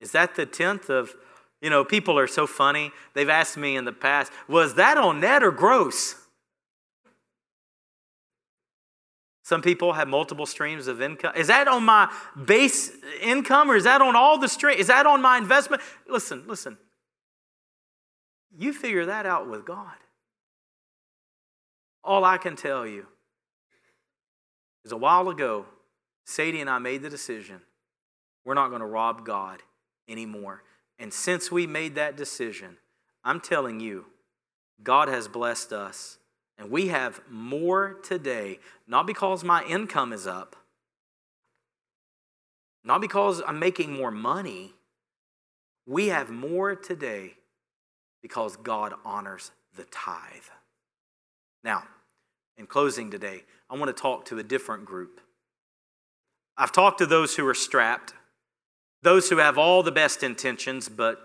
[0.01, 1.15] Is that the tenth of,
[1.61, 2.93] you know, people are so funny.
[3.15, 6.17] They've asked me in the past, was that on net or gross?
[9.45, 11.35] Some people have multiple streams of income.
[11.37, 12.11] Is that on my
[12.47, 12.91] base
[13.23, 14.79] income or is that on all the stream?
[14.79, 15.83] Is that on my investment?
[16.09, 16.79] Listen, listen.
[18.57, 19.95] You figure that out with God.
[22.03, 23.07] All I can tell you
[24.85, 25.67] is a while ago,
[26.25, 27.61] Sadie and I made the decision
[28.47, 29.63] we're not going to rob God
[30.09, 30.63] anymore.
[30.99, 32.77] And since we made that decision,
[33.25, 34.07] I'm telling you,
[34.83, 36.19] God has blessed us.
[36.59, 40.57] And we have more today, not because my income is up,
[42.85, 44.75] not because I'm making more money.
[45.87, 47.35] We have more today
[48.23, 50.49] because God honors the tithe.
[51.65, 51.85] Now,
[52.57, 55.21] in closing today, I want to talk to a different group.
[56.57, 58.15] I've talked to those who are strapped,
[59.03, 61.19] those who have all the best intentions, but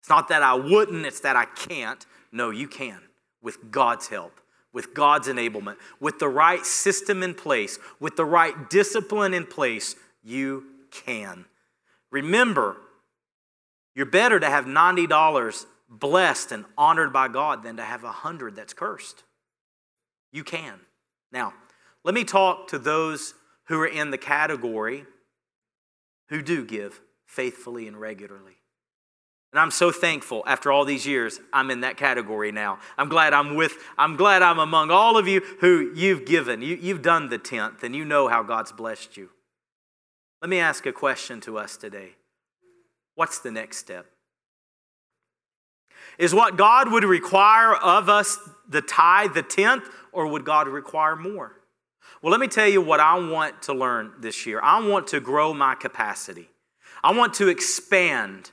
[0.00, 2.04] it's not that I wouldn't, it's that I can't.
[2.32, 3.00] No, you can
[3.44, 4.40] with God's help,
[4.72, 9.94] with God's enablement, with the right system in place, with the right discipline in place.
[10.24, 11.44] You can.
[12.10, 12.78] Remember,
[13.94, 18.56] you're better to have $90 blessed and honored by God than to have a 100
[18.56, 19.22] that's cursed.
[20.32, 20.80] You can.
[21.30, 21.52] Now,
[22.02, 23.34] let me talk to those
[23.64, 25.04] who are in the category
[26.28, 28.56] who do give faithfully and regularly.
[29.54, 32.80] And I'm so thankful after all these years, I'm in that category now.
[32.98, 36.60] I'm glad I'm with, I'm glad I'm among all of you who you've given.
[36.60, 39.30] You, you've done the tenth and you know how God's blessed you.
[40.42, 42.16] Let me ask a question to us today.
[43.14, 44.06] What's the next step?
[46.18, 51.14] Is what God would require of us the tithe, the tenth, or would God require
[51.14, 51.52] more?
[52.22, 54.60] Well, let me tell you what I want to learn this year.
[54.60, 56.48] I want to grow my capacity.
[57.04, 58.50] I want to expand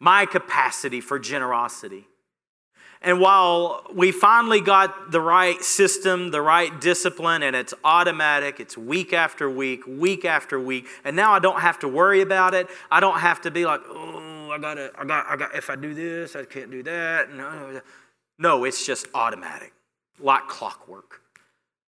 [0.00, 2.06] my capacity for generosity.
[3.04, 8.78] And while we finally got the right system, the right discipline, and it's automatic, it's
[8.78, 12.66] week after week, week after week, and now I don't have to worry about it.
[12.90, 15.54] I don't have to be like, oh, I gotta, I got, I got.
[15.54, 17.30] If I do this, I can't do that.
[17.30, 17.82] No,
[18.38, 19.74] no, it's just automatic,
[20.18, 21.20] like clockwork.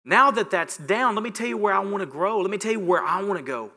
[0.06, 2.39] Now that that's down, let me tell you where I want to grow.
[2.39, 3.72] Let me tell you where I want to go.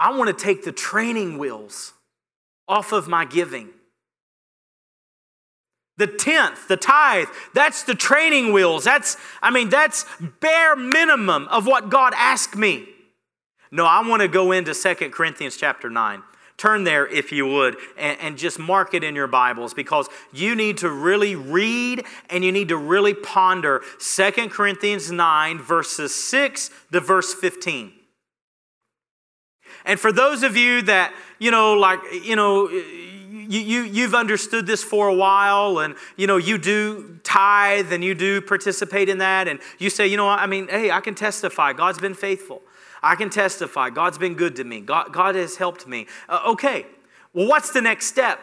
[0.00, 1.92] I want to take the training wheels
[2.66, 3.68] off of my giving.
[5.98, 8.84] The tenth, the tithe, that's the training wheels.
[8.84, 10.06] That's, I mean, that's
[10.40, 12.88] bare minimum of what God asked me.
[13.70, 16.22] No, I want to go into Second Corinthians chapter 9.
[16.56, 20.54] Turn there if you would and, and, just mark it in your Bibles because you
[20.54, 26.70] need to really read and you need to really ponder Second Corinthians 9, verses 6
[26.92, 27.92] to verse 15.
[29.84, 34.66] And for those of you that, you know, like, you know, you, you, you've understood
[34.66, 39.18] this for a while and, you know, you do tithe and you do participate in
[39.18, 39.48] that.
[39.48, 41.72] And you say, you know, I mean, hey, I can testify.
[41.72, 42.62] God's been faithful.
[43.02, 43.90] I can testify.
[43.90, 44.80] God's been good to me.
[44.80, 46.06] God, God has helped me.
[46.28, 46.86] Uh, okay,
[47.32, 48.40] well, what's the next step?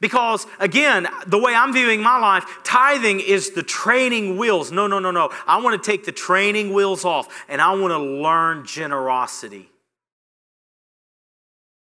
[0.00, 4.72] Because again, the way I'm viewing my life, tithing is the training wheels.
[4.72, 5.30] No, no, no, no.
[5.46, 9.70] I want to take the training wheels off and I want to learn generosity.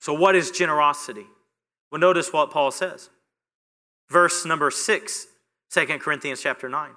[0.04, 1.24] So, what is generosity?
[1.90, 3.08] Well, notice what Paul says.
[4.10, 5.26] Verse number six,
[5.70, 6.90] 2 Corinthians chapter 9.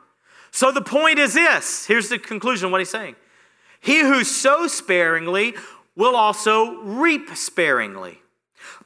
[0.51, 3.15] So the point is this here's the conclusion of what he's saying.
[3.79, 5.55] He who sows sparingly
[5.95, 8.19] will also reap sparingly.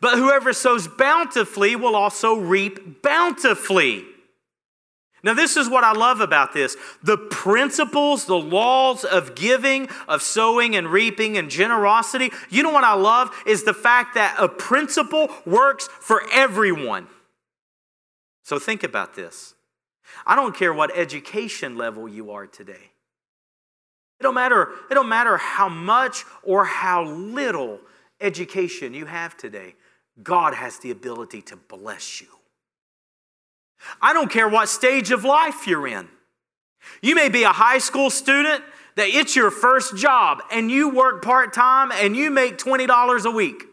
[0.01, 4.05] But whoever sows bountifully will also reap bountifully.
[5.24, 6.76] Now, this is what I love about this.
[7.03, 12.32] The principles, the laws of giving, of sowing and reaping and generosity.
[12.49, 17.07] You know what I love is the fact that a principle works for everyone.
[18.43, 19.53] So think about this.
[20.26, 22.91] I don't care what education level you are today.
[24.19, 27.80] It don't matter, it don't matter how much or how little
[28.19, 29.76] education you have today.
[30.22, 32.28] God has the ability to bless you.
[34.01, 36.07] I don't care what stage of life you're in.
[37.01, 38.63] You may be a high school student
[38.95, 43.32] that it's your first job and you work part time and you make $20 a
[43.32, 43.63] week.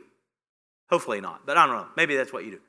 [0.90, 1.86] Hopefully not, but I don't know.
[1.96, 2.61] Maybe that's what you do.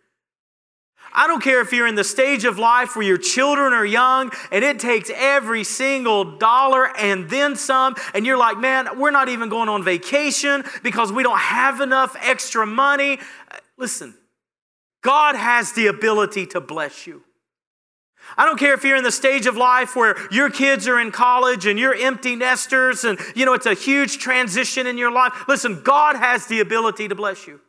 [1.14, 4.32] I don't care if you're in the stage of life where your children are young
[4.52, 9.30] and it takes every single dollar and then some, and you're like, man, we're not
[9.30, 13.20] even going on vacation because we don't have enough extra money.
[13.78, 14.16] Listen,
[15.02, 17.24] God has the ability to bless you.
[18.38, 21.12] I don't care if you're in the stage of life where your kids are in
[21.12, 25.34] college and you're empty nesters and you know it's a huge transition in your life.
[25.48, 27.60] Listen, God has the ability to bless you.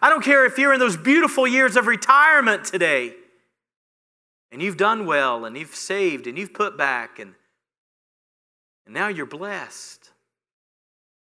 [0.00, 3.14] I don't care if you're in those beautiful years of retirement today
[4.50, 7.34] and you've done well and you've saved and you've put back and,
[8.86, 10.10] and now you're blessed.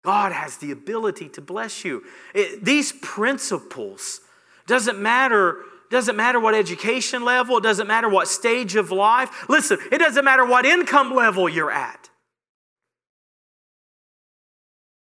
[0.04, 2.04] God has the ability to bless you.
[2.34, 4.22] It, these principles
[4.66, 5.58] doesn't matter
[5.90, 9.50] doesn't matter what education level, it doesn't matter what stage of life.
[9.50, 12.10] Listen, it doesn't matter what income level you're at.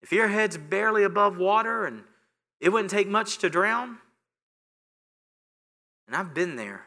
[0.02, 2.04] If your head's barely above water and
[2.60, 3.98] it wouldn't take much to drown,
[6.08, 6.86] and I've been there,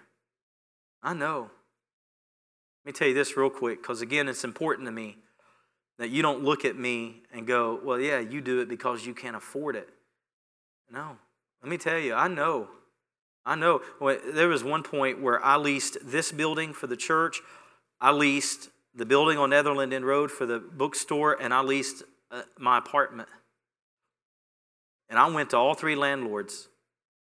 [1.03, 1.51] I know.
[2.85, 5.18] Let me tell you this real quick, because again, it's important to me
[5.99, 9.14] that you don't look at me and go, well, yeah, you do it because you
[9.14, 9.89] can't afford it.
[10.91, 11.16] No.
[11.62, 12.68] Let me tell you, I know
[13.47, 17.40] I know there was one point where I leased this building for the church,
[18.01, 22.42] I leased the building on Netherland Inn Road for the bookstore, and I leased uh,
[22.59, 23.28] my apartment.
[25.09, 26.68] And I went to all three landlords,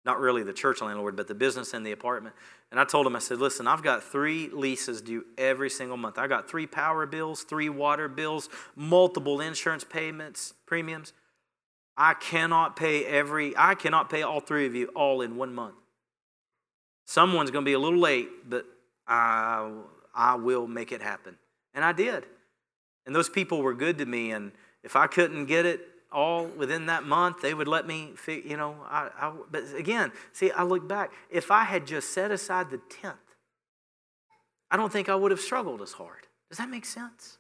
[0.06, 2.36] not really the church landlord, but the business and the apartment.
[2.72, 6.18] And I told them, I said, listen, I've got three leases due every single month.
[6.18, 11.14] I got three power bills, three water bills, multiple insurance payments, premiums.
[11.98, 15.76] I cannot pay every, I cannot pay all three of you all in one month.
[17.06, 18.66] Someone's going to be a little late, but
[19.08, 19.72] I,
[20.14, 21.38] I will make it happen.
[21.74, 22.26] And I did.
[23.06, 24.32] And those people were good to me.
[24.32, 24.52] And
[24.84, 25.82] if I couldn't get it
[26.12, 28.76] all within that month, they would let me, you know.
[28.90, 31.12] I, I, but again, see, I look back.
[31.30, 33.16] If I had just set aside the tenth,
[34.70, 36.28] I don't think I would have struggled as hard.
[36.50, 37.38] Does that make sense?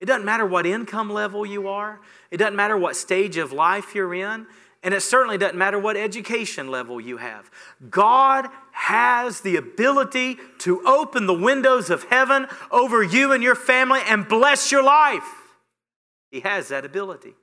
[0.00, 2.00] It doesn't matter what income level you are,
[2.32, 4.46] it doesn't matter what stage of life you're in,
[4.82, 7.50] and it certainly doesn't matter what education level you have.
[7.88, 14.00] God has the ability to open the windows of heaven over you and your family
[14.06, 15.22] and bless your life.
[16.30, 17.34] He has that ability.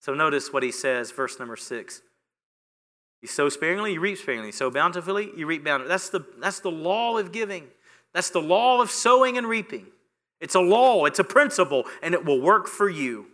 [0.00, 2.02] So notice what he says, verse number six.
[3.22, 4.48] You sow sparingly, you reap sparingly.
[4.48, 5.88] You sow bountifully, you reap bountifully.
[5.88, 7.68] That's the, that's the law of giving.
[8.12, 9.86] That's the law of sowing and reaping.
[10.40, 13.26] It's a law, it's a principle, and it will work for you.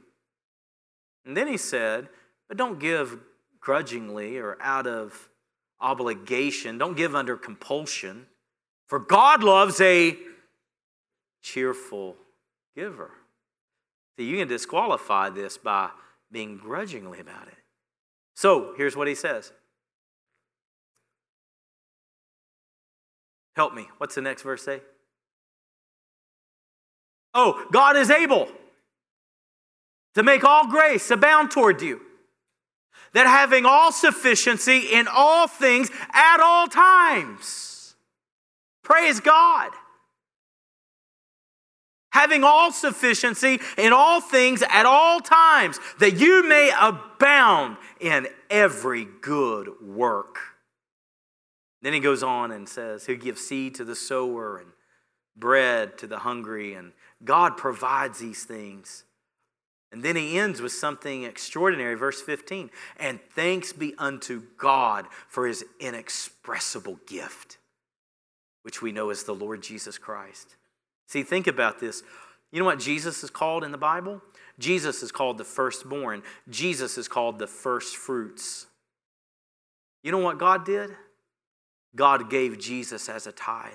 [1.26, 2.08] And then he said,
[2.48, 3.18] but don't give
[3.62, 5.30] grudgingly or out of
[5.80, 6.76] obligation.
[6.76, 8.26] Don't give under compulsion.
[8.88, 10.18] For God loves a
[11.42, 12.16] cheerful
[12.76, 13.10] giver.
[14.18, 15.90] See, you can disqualify this by
[16.30, 17.54] being grudgingly about it.
[18.34, 19.52] So here's what he says
[23.54, 23.88] Help me.
[23.98, 24.80] What's the next verse say?
[27.34, 28.48] Oh, God is able
[30.14, 32.00] to make all grace abound toward you,
[33.14, 37.94] that having all sufficiency in all things at all times.
[38.82, 39.70] Praise God.
[42.10, 49.06] Having all sufficiency in all things at all times, that you may abound in every
[49.22, 50.38] good work.
[51.80, 54.68] Then he goes on and says, He'll give seed to the sower and
[55.36, 56.92] bread to the hungry, and
[57.24, 59.04] God provides these things.
[59.92, 62.70] And then he ends with something extraordinary, verse 15.
[62.98, 67.58] And thanks be unto God for his inexpressible gift,
[68.62, 70.56] which we know as the Lord Jesus Christ.
[71.06, 72.02] See, think about this.
[72.50, 74.22] You know what Jesus is called in the Bible?
[74.58, 78.66] Jesus is called the firstborn, Jesus is called the firstfruits.
[80.02, 80.90] You know what God did?
[81.94, 83.72] God gave Jesus as a tithe.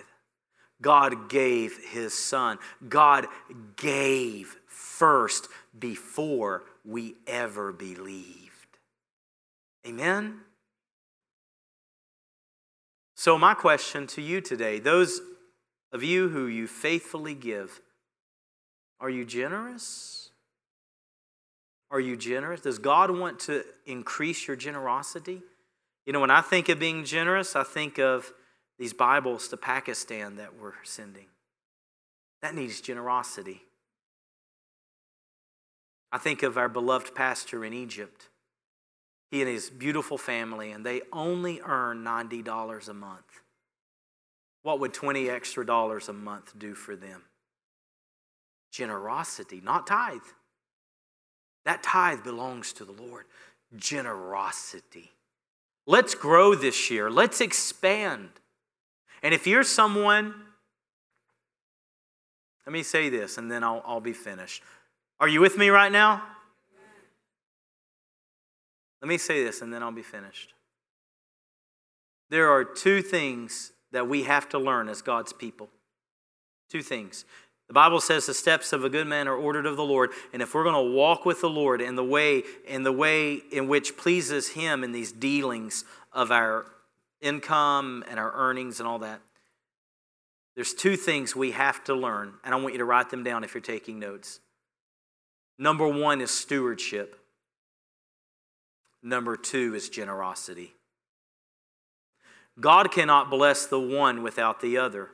[0.82, 2.60] God gave his son.
[2.88, 3.28] God
[3.76, 5.48] gave first
[5.80, 8.52] before we ever believed.
[9.86, 10.42] Amen?
[13.16, 15.22] So, my question to you today those
[15.92, 17.82] of you who you faithfully give,
[19.00, 20.30] are you generous?
[21.90, 22.62] Are you generous?
[22.62, 25.42] Does God want to increase your generosity?
[26.06, 28.32] You know, when I think of being generous, I think of
[28.78, 31.28] these Bibles to Pakistan that we're sending.
[32.42, 33.64] That needs generosity.
[36.12, 38.30] I think of our beloved pastor in Egypt.
[39.30, 43.42] He and his beautiful family, and they only earn $90 a month.
[44.64, 47.24] What would 20 extra dollars a month do for them?
[48.72, 50.22] Generosity, not tithe.
[51.66, 53.26] That tithe belongs to the Lord.
[53.76, 55.12] Generosity.
[55.86, 57.10] Let's grow this year.
[57.10, 58.30] Let's expand.
[59.24, 60.34] And if you're someone,
[62.66, 64.64] let me say this and then I'll, I'll be finished.
[65.20, 66.24] Are you with me right now?
[69.02, 70.54] Let me say this and then I'll be finished.
[72.30, 75.70] There are two things that we have to learn as God's people.
[76.70, 77.26] Two things.
[77.68, 80.42] The Bible says the steps of a good man are ordered of the Lord, and
[80.42, 83.68] if we're going to walk with the Lord in the way in the way in
[83.68, 86.66] which pleases him in these dealings of our
[87.20, 89.20] income and our earnings and all that,
[90.56, 93.44] there's two things we have to learn, and I want you to write them down
[93.44, 94.40] if you're taking notes.
[95.60, 97.20] Number 1 is stewardship.
[99.02, 100.74] Number 2 is generosity.
[102.60, 105.10] God cannot bless the one without the other.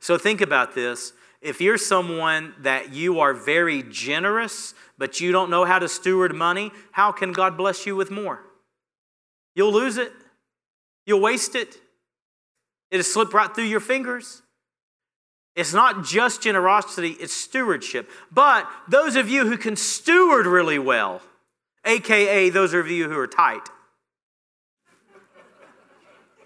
[0.00, 1.12] So think about this.
[1.40, 6.34] If you're someone that you are very generous, but you don't know how to steward
[6.34, 8.40] money, how can God bless you with more?
[9.54, 10.12] You'll lose it,
[11.04, 11.78] you'll waste it,
[12.90, 14.41] it'll slip right through your fingers.
[15.54, 18.10] It's not just generosity, it's stewardship.
[18.30, 21.20] But those of you who can steward really well,
[21.84, 23.68] aka those of you who are tight,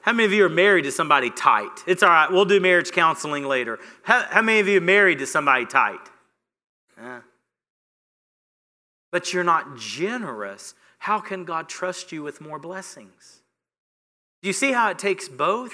[0.03, 1.83] how many of you are married to somebody tight?
[1.87, 3.81] It's all right, we'll do marriage counseling later.
[4.03, 5.99] How, how many of you are married to somebody tight?
[7.01, 7.21] Uh,
[9.11, 10.75] but you're not generous.
[10.99, 13.43] How can God trust you with more blessings?
[14.43, 15.73] Do you see how it takes both?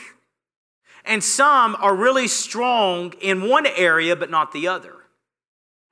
[1.04, 4.94] And some are really strong in one area but not the other.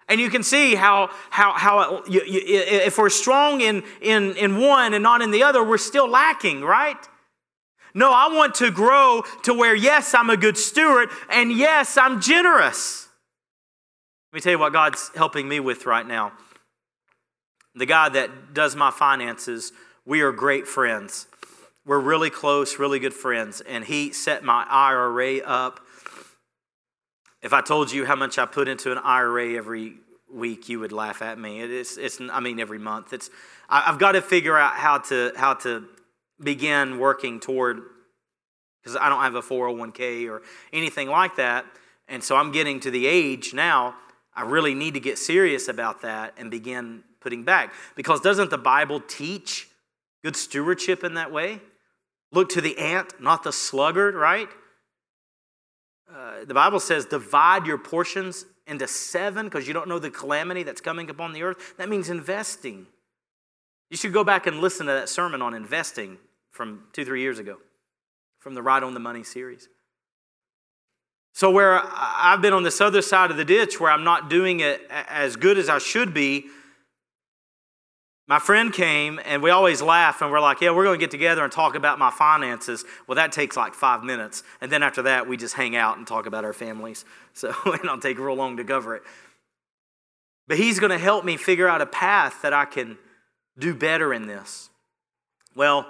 [0.08, 4.58] And you can see how, how, how you, you, if we're strong in, in, in
[4.58, 6.98] one and not in the other, we're still lacking, right?
[7.94, 12.20] No, I want to grow to where, yes, I'm a good steward, and yes, I'm
[12.20, 13.08] generous.
[14.32, 16.32] Let me tell you what God's helping me with right now.
[17.76, 19.72] The guy that does my finances,
[20.04, 21.26] we are great friends.
[21.86, 23.60] We're really close, really good friends.
[23.62, 25.80] And he set my IRA up
[27.42, 29.94] If I told you how much I put into an IRA every
[30.32, 31.60] week, you would laugh at me.
[31.60, 33.12] It's, it's I mean, every month.
[33.12, 33.30] It's,
[33.68, 35.86] I've got to figure out how to, how to
[36.42, 37.80] begin working toward,
[38.82, 41.64] because I don't have a 401k or anything like that.
[42.08, 43.94] And so I'm getting to the age now,
[44.34, 47.72] I really need to get serious about that and begin putting back.
[47.96, 49.68] Because doesn't the Bible teach
[50.22, 51.60] good stewardship in that way?
[52.32, 54.48] Look to the ant, not the sluggard, right?
[56.12, 60.62] Uh, the Bible says, divide your portions into seven because you don't know the calamity
[60.62, 61.76] that's coming upon the earth.
[61.76, 62.86] That means investing.
[63.90, 66.18] You should go back and listen to that sermon on investing
[66.50, 67.58] from two, three years ago
[68.38, 69.68] from the Right on the Money series.
[71.32, 74.60] So, where I've been on this other side of the ditch where I'm not doing
[74.60, 76.46] it as good as I should be,
[78.30, 81.10] my friend came and we always laugh and we're like, yeah, we're going to get
[81.10, 82.84] together and talk about my finances.
[83.08, 84.44] Well, that takes like five minutes.
[84.60, 87.04] And then after that, we just hang out and talk about our families.
[87.32, 89.02] So it don't take real long to cover it.
[90.48, 92.98] But he's going to help me figure out a path that I can
[93.56, 94.68] do better in this.
[95.54, 95.86] Well,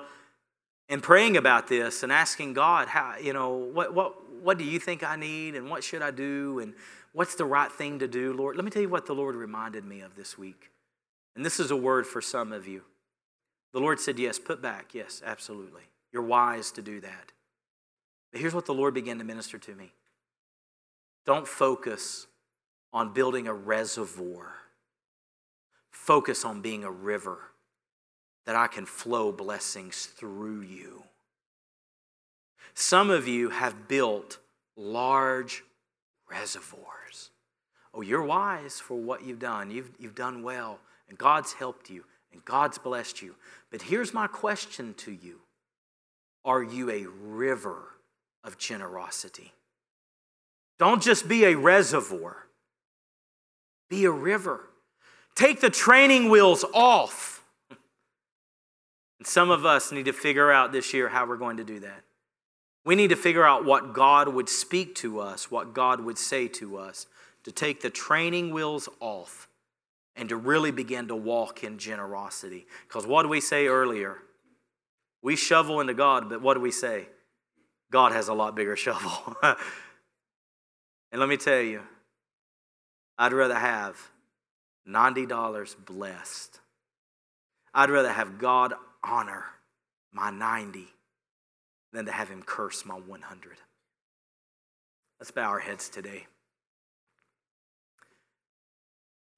[0.91, 4.79] in praying about this and asking God, how, you know, what, what, what do you
[4.79, 6.75] think I need and what should I do and
[7.15, 8.55] what's the right thing to do, Lord?
[8.55, 10.71] Let me tell you what the Lord reminded me of this week.
[11.37, 12.83] And this is a word for some of you.
[13.73, 14.95] The Lord said, Yes, put back.
[14.95, 15.83] Yes, absolutely.
[16.13, 17.33] You're wise to do that.
[18.33, 19.93] But here's what the Lord began to minister to me
[21.27, 22.27] don't focus
[22.93, 24.55] on building a reservoir,
[25.91, 27.39] focus on being a river
[28.47, 31.05] that I can flow blessings through you.
[32.75, 34.39] Some of you have built
[34.77, 35.63] large
[36.31, 37.31] reservoirs.
[37.93, 39.71] Oh, you're wise for what you've done.
[39.71, 40.79] You've, you've done well
[41.11, 43.35] and God's helped you and God's blessed you.
[43.71, 45.41] But here's my question to you
[46.45, 47.83] Are you a river
[48.43, 49.53] of generosity?
[50.79, 52.47] Don't just be a reservoir,
[53.91, 54.67] be a river.
[55.37, 57.45] Take the training wheels off.
[57.71, 61.81] And some of us need to figure out this year how we're going to do
[61.81, 62.03] that.
[62.85, 66.49] We need to figure out what God would speak to us, what God would say
[66.49, 67.07] to us,
[67.45, 69.50] to take the training wheels off
[70.21, 72.67] and to really begin to walk in generosity.
[72.87, 74.19] Because what did we say earlier?
[75.23, 77.09] We shovel into God, but what do we say?
[77.91, 79.35] God has a lot bigger shovel.
[79.43, 79.57] and
[81.15, 81.81] let me tell you,
[83.17, 83.97] I'd rather have
[84.87, 86.61] $90 blessed.
[87.73, 89.45] I'd rather have God honor
[90.13, 90.87] my 90
[91.95, 93.57] than to have him curse my 100.
[95.19, 96.27] Let's bow our heads today.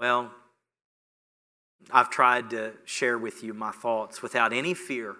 [0.01, 0.33] Well,
[1.91, 5.16] I've tried to share with you my thoughts without any fear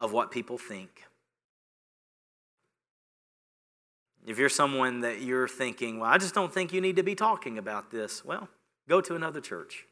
[0.00, 1.02] of what people think.
[4.26, 7.14] If you're someone that you're thinking, well, I just don't think you need to be
[7.14, 8.48] talking about this, well,
[8.88, 9.86] go to another church.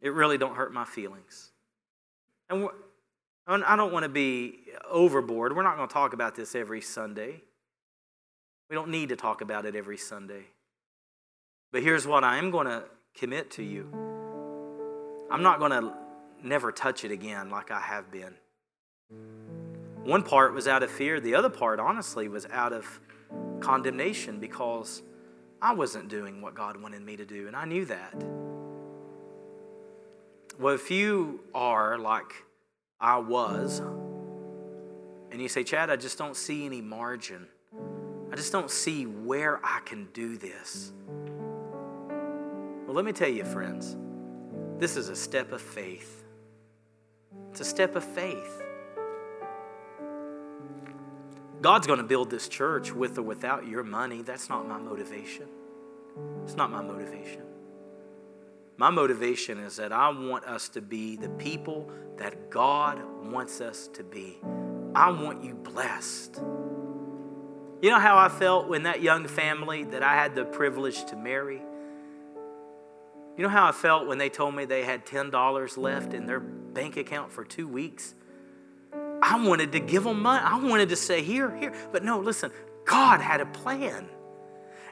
[0.00, 1.52] It really don't hurt my feelings.
[2.48, 2.68] And
[3.46, 5.54] I don't want to be overboard.
[5.54, 7.42] We're not going to talk about this every Sunday.
[8.68, 10.46] We don't need to talk about it every Sunday.
[11.70, 12.82] But here's what I am going to
[13.20, 13.86] commit to you.
[15.30, 15.92] I'm not going to
[16.42, 18.34] never touch it again like I have been.
[20.04, 22.98] One part was out of fear, the other part, honestly, was out of
[23.60, 25.02] condemnation because
[25.60, 28.14] I wasn't doing what God wanted me to do, and I knew that.
[30.58, 32.32] Well, if you are like
[32.98, 33.80] I was,
[35.30, 37.46] and you say, Chad, I just don't see any margin,
[38.32, 40.92] I just don't see where I can do this.
[42.90, 43.96] Well, let me tell you, friends,
[44.80, 46.24] this is a step of faith.
[47.52, 48.62] It's a step of faith.
[51.60, 54.22] God's going to build this church with or without your money.
[54.22, 55.46] That's not my motivation.
[56.42, 57.42] It's not my motivation.
[58.76, 63.86] My motivation is that I want us to be the people that God wants us
[63.94, 64.36] to be.
[64.96, 66.42] I want you blessed.
[67.82, 71.14] You know how I felt when that young family that I had the privilege to
[71.14, 71.62] marry
[73.36, 76.40] you know how I felt when they told me they had $10 left in their
[76.40, 78.14] bank account for two weeks?
[79.22, 80.42] I wanted to give them money.
[80.44, 81.72] I wanted to say, here, here.
[81.92, 82.50] But no, listen,
[82.84, 84.08] God had a plan.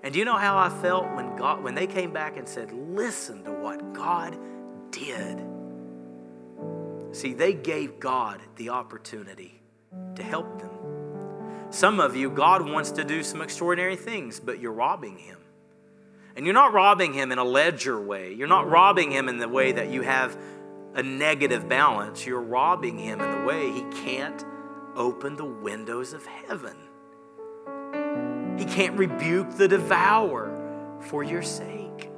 [0.03, 2.73] And do you know how I felt when God when they came back and said,
[2.73, 4.39] listen to what God
[4.91, 5.43] did?
[7.13, 9.61] See, they gave God the opportunity
[10.15, 10.71] to help them.
[11.71, 15.38] Some of you, God wants to do some extraordinary things, but you're robbing Him.
[16.39, 18.33] And you're not robbing him in a ledger way.
[18.33, 20.39] You're not robbing him in the way that you have
[20.95, 22.25] a negative balance.
[22.25, 24.45] You're robbing him in the way he can't
[24.95, 26.77] open the windows of heaven.
[28.57, 32.09] He can't rebuke the devourer for your sake.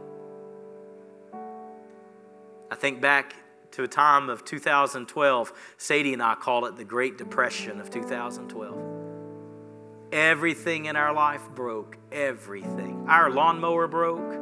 [2.71, 3.35] I think back
[3.71, 5.53] to a time of 2012.
[5.79, 8.90] Sadie and I call it the Great Depression of 2012.
[10.13, 11.97] Everything in our life broke.
[12.11, 13.07] Everything.
[13.09, 14.39] Our lawnmower broke.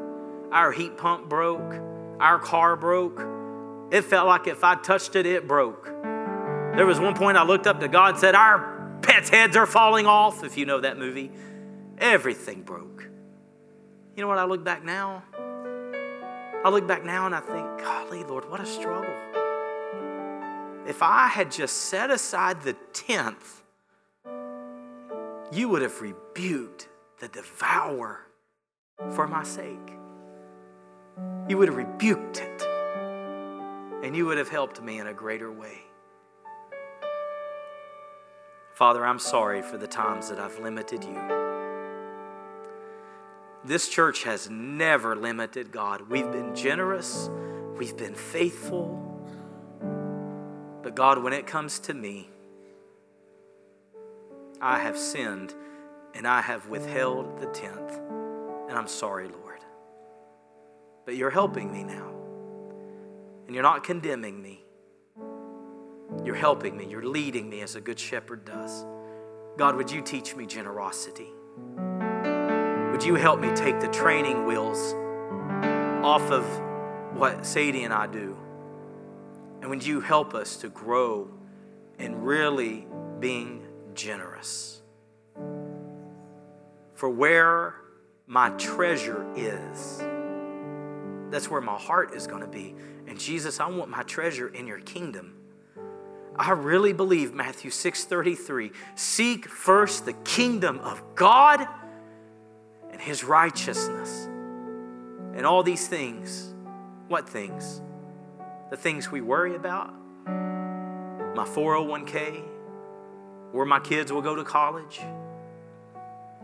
[0.51, 1.75] Our heat pump broke.
[2.21, 3.21] Our car broke.
[3.93, 5.85] It felt like if I touched it, it broke.
[5.85, 9.67] There was one point I looked up to God and said, Our pets' heads are
[9.67, 11.31] falling off, if you know that movie.
[11.99, 13.03] Everything broke.
[14.17, 14.39] You know what?
[14.39, 15.23] I look back now.
[16.65, 19.15] I look back now and I think, golly, Lord, what a struggle.
[20.87, 23.58] If I had just set aside the tenth,
[25.51, 26.89] you would have rebuked
[27.21, 28.21] the devourer
[29.13, 29.93] for my sake.
[31.49, 32.63] You would have rebuked it,
[34.03, 35.79] and you would have helped me in a greater way.
[38.75, 41.21] Father, I'm sorry for the times that I've limited you.
[43.65, 46.09] This church has never limited God.
[46.09, 47.29] We've been generous,
[47.77, 49.05] we've been faithful.
[50.83, 52.29] But God, when it comes to me,
[54.61, 55.55] I have sinned
[56.15, 57.93] and I have withheld the tenth.
[58.69, 59.61] And I'm sorry, Lord.
[61.05, 62.13] But you're helping me now.
[63.47, 64.65] And you're not condemning me.
[66.25, 66.87] You're helping me.
[66.87, 68.85] You're leading me as a good shepherd does.
[69.57, 71.29] God, would you teach me generosity?
[72.93, 74.95] Would you help me take the training wheels
[76.05, 76.45] off of
[77.17, 78.37] what Sadie and I do?
[79.61, 81.31] And would you help us to grow
[81.99, 82.87] in really
[83.21, 83.58] being
[83.99, 84.81] generous?
[86.95, 87.75] For where
[88.27, 90.03] my treasure is,
[91.31, 92.75] that's where my heart is going to be.
[93.07, 95.35] And Jesus, I want my treasure in your kingdom.
[96.37, 101.67] I really believe Matthew 6:33, seek first the kingdom of God
[102.91, 104.27] and his righteousness.
[105.35, 106.55] And all these things,
[107.09, 107.83] what things?
[108.71, 109.93] The things we worry about?
[110.27, 112.43] My 401k,
[113.53, 115.01] where my kids will go to college,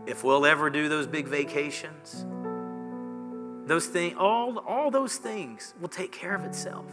[0.05, 2.25] if we'll ever do those big vacations.
[3.67, 6.85] Those things, all, all those things will take care of itself.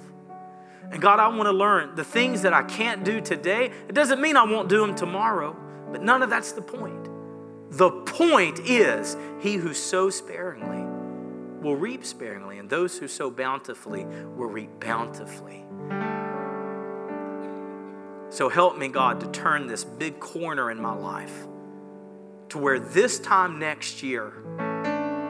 [0.90, 3.66] And God, I want to learn the things that I can't do today.
[3.88, 5.56] It doesn't mean I won't do them tomorrow,
[5.90, 7.08] but none of that's the point.
[7.70, 10.84] The point is, he who sows sparingly
[11.62, 15.64] will reap sparingly, and those who sow bountifully will reap bountifully.
[18.32, 21.46] So help me, God, to turn this big corner in my life
[22.48, 24.32] to where this time next year,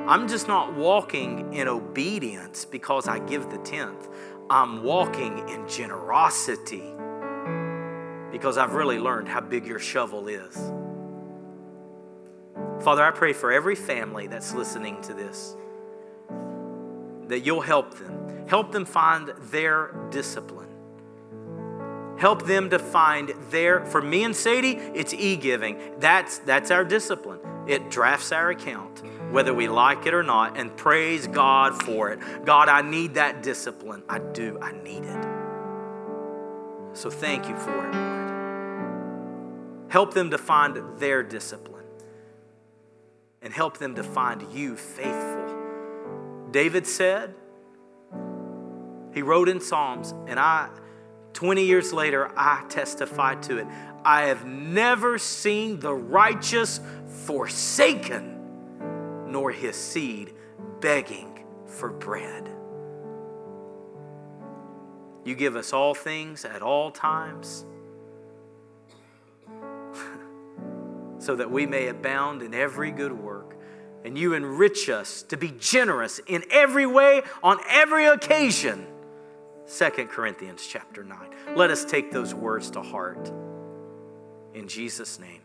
[0.06, 4.08] I'm just not walking in obedience because I give the tenth.
[4.48, 6.84] I'm walking in generosity
[8.30, 10.54] because I've really learned how big your shovel is.
[12.84, 15.56] Father, I pray for every family that's listening to this
[17.26, 18.46] that you'll help them.
[18.46, 20.71] Help them find their discipline.
[22.22, 25.76] Help them to find their, for me and Sadie, it's e giving.
[25.98, 27.40] That's, that's our discipline.
[27.66, 29.02] It drafts our account,
[29.32, 32.20] whether we like it or not, and praise God for it.
[32.44, 34.04] God, I need that discipline.
[34.08, 35.26] I do, I need it.
[36.92, 39.90] So thank you for it, Lord.
[39.90, 41.86] Help them to find their discipline
[43.42, 45.58] and help them to find you faithful.
[46.52, 47.34] David said,
[49.12, 50.68] he wrote in Psalms, and I,
[51.32, 53.66] 20 years later, I testified to it.
[54.04, 56.80] I have never seen the righteous
[57.26, 58.38] forsaken,
[59.28, 60.34] nor his seed
[60.80, 62.48] begging for bread.
[65.24, 67.64] You give us all things at all times
[71.18, 73.56] so that we may abound in every good work.
[74.04, 78.84] And you enrich us to be generous in every way, on every occasion.
[79.66, 81.18] 2 Corinthians chapter 9.
[81.56, 83.32] Let us take those words to heart.
[84.54, 85.42] In Jesus' name.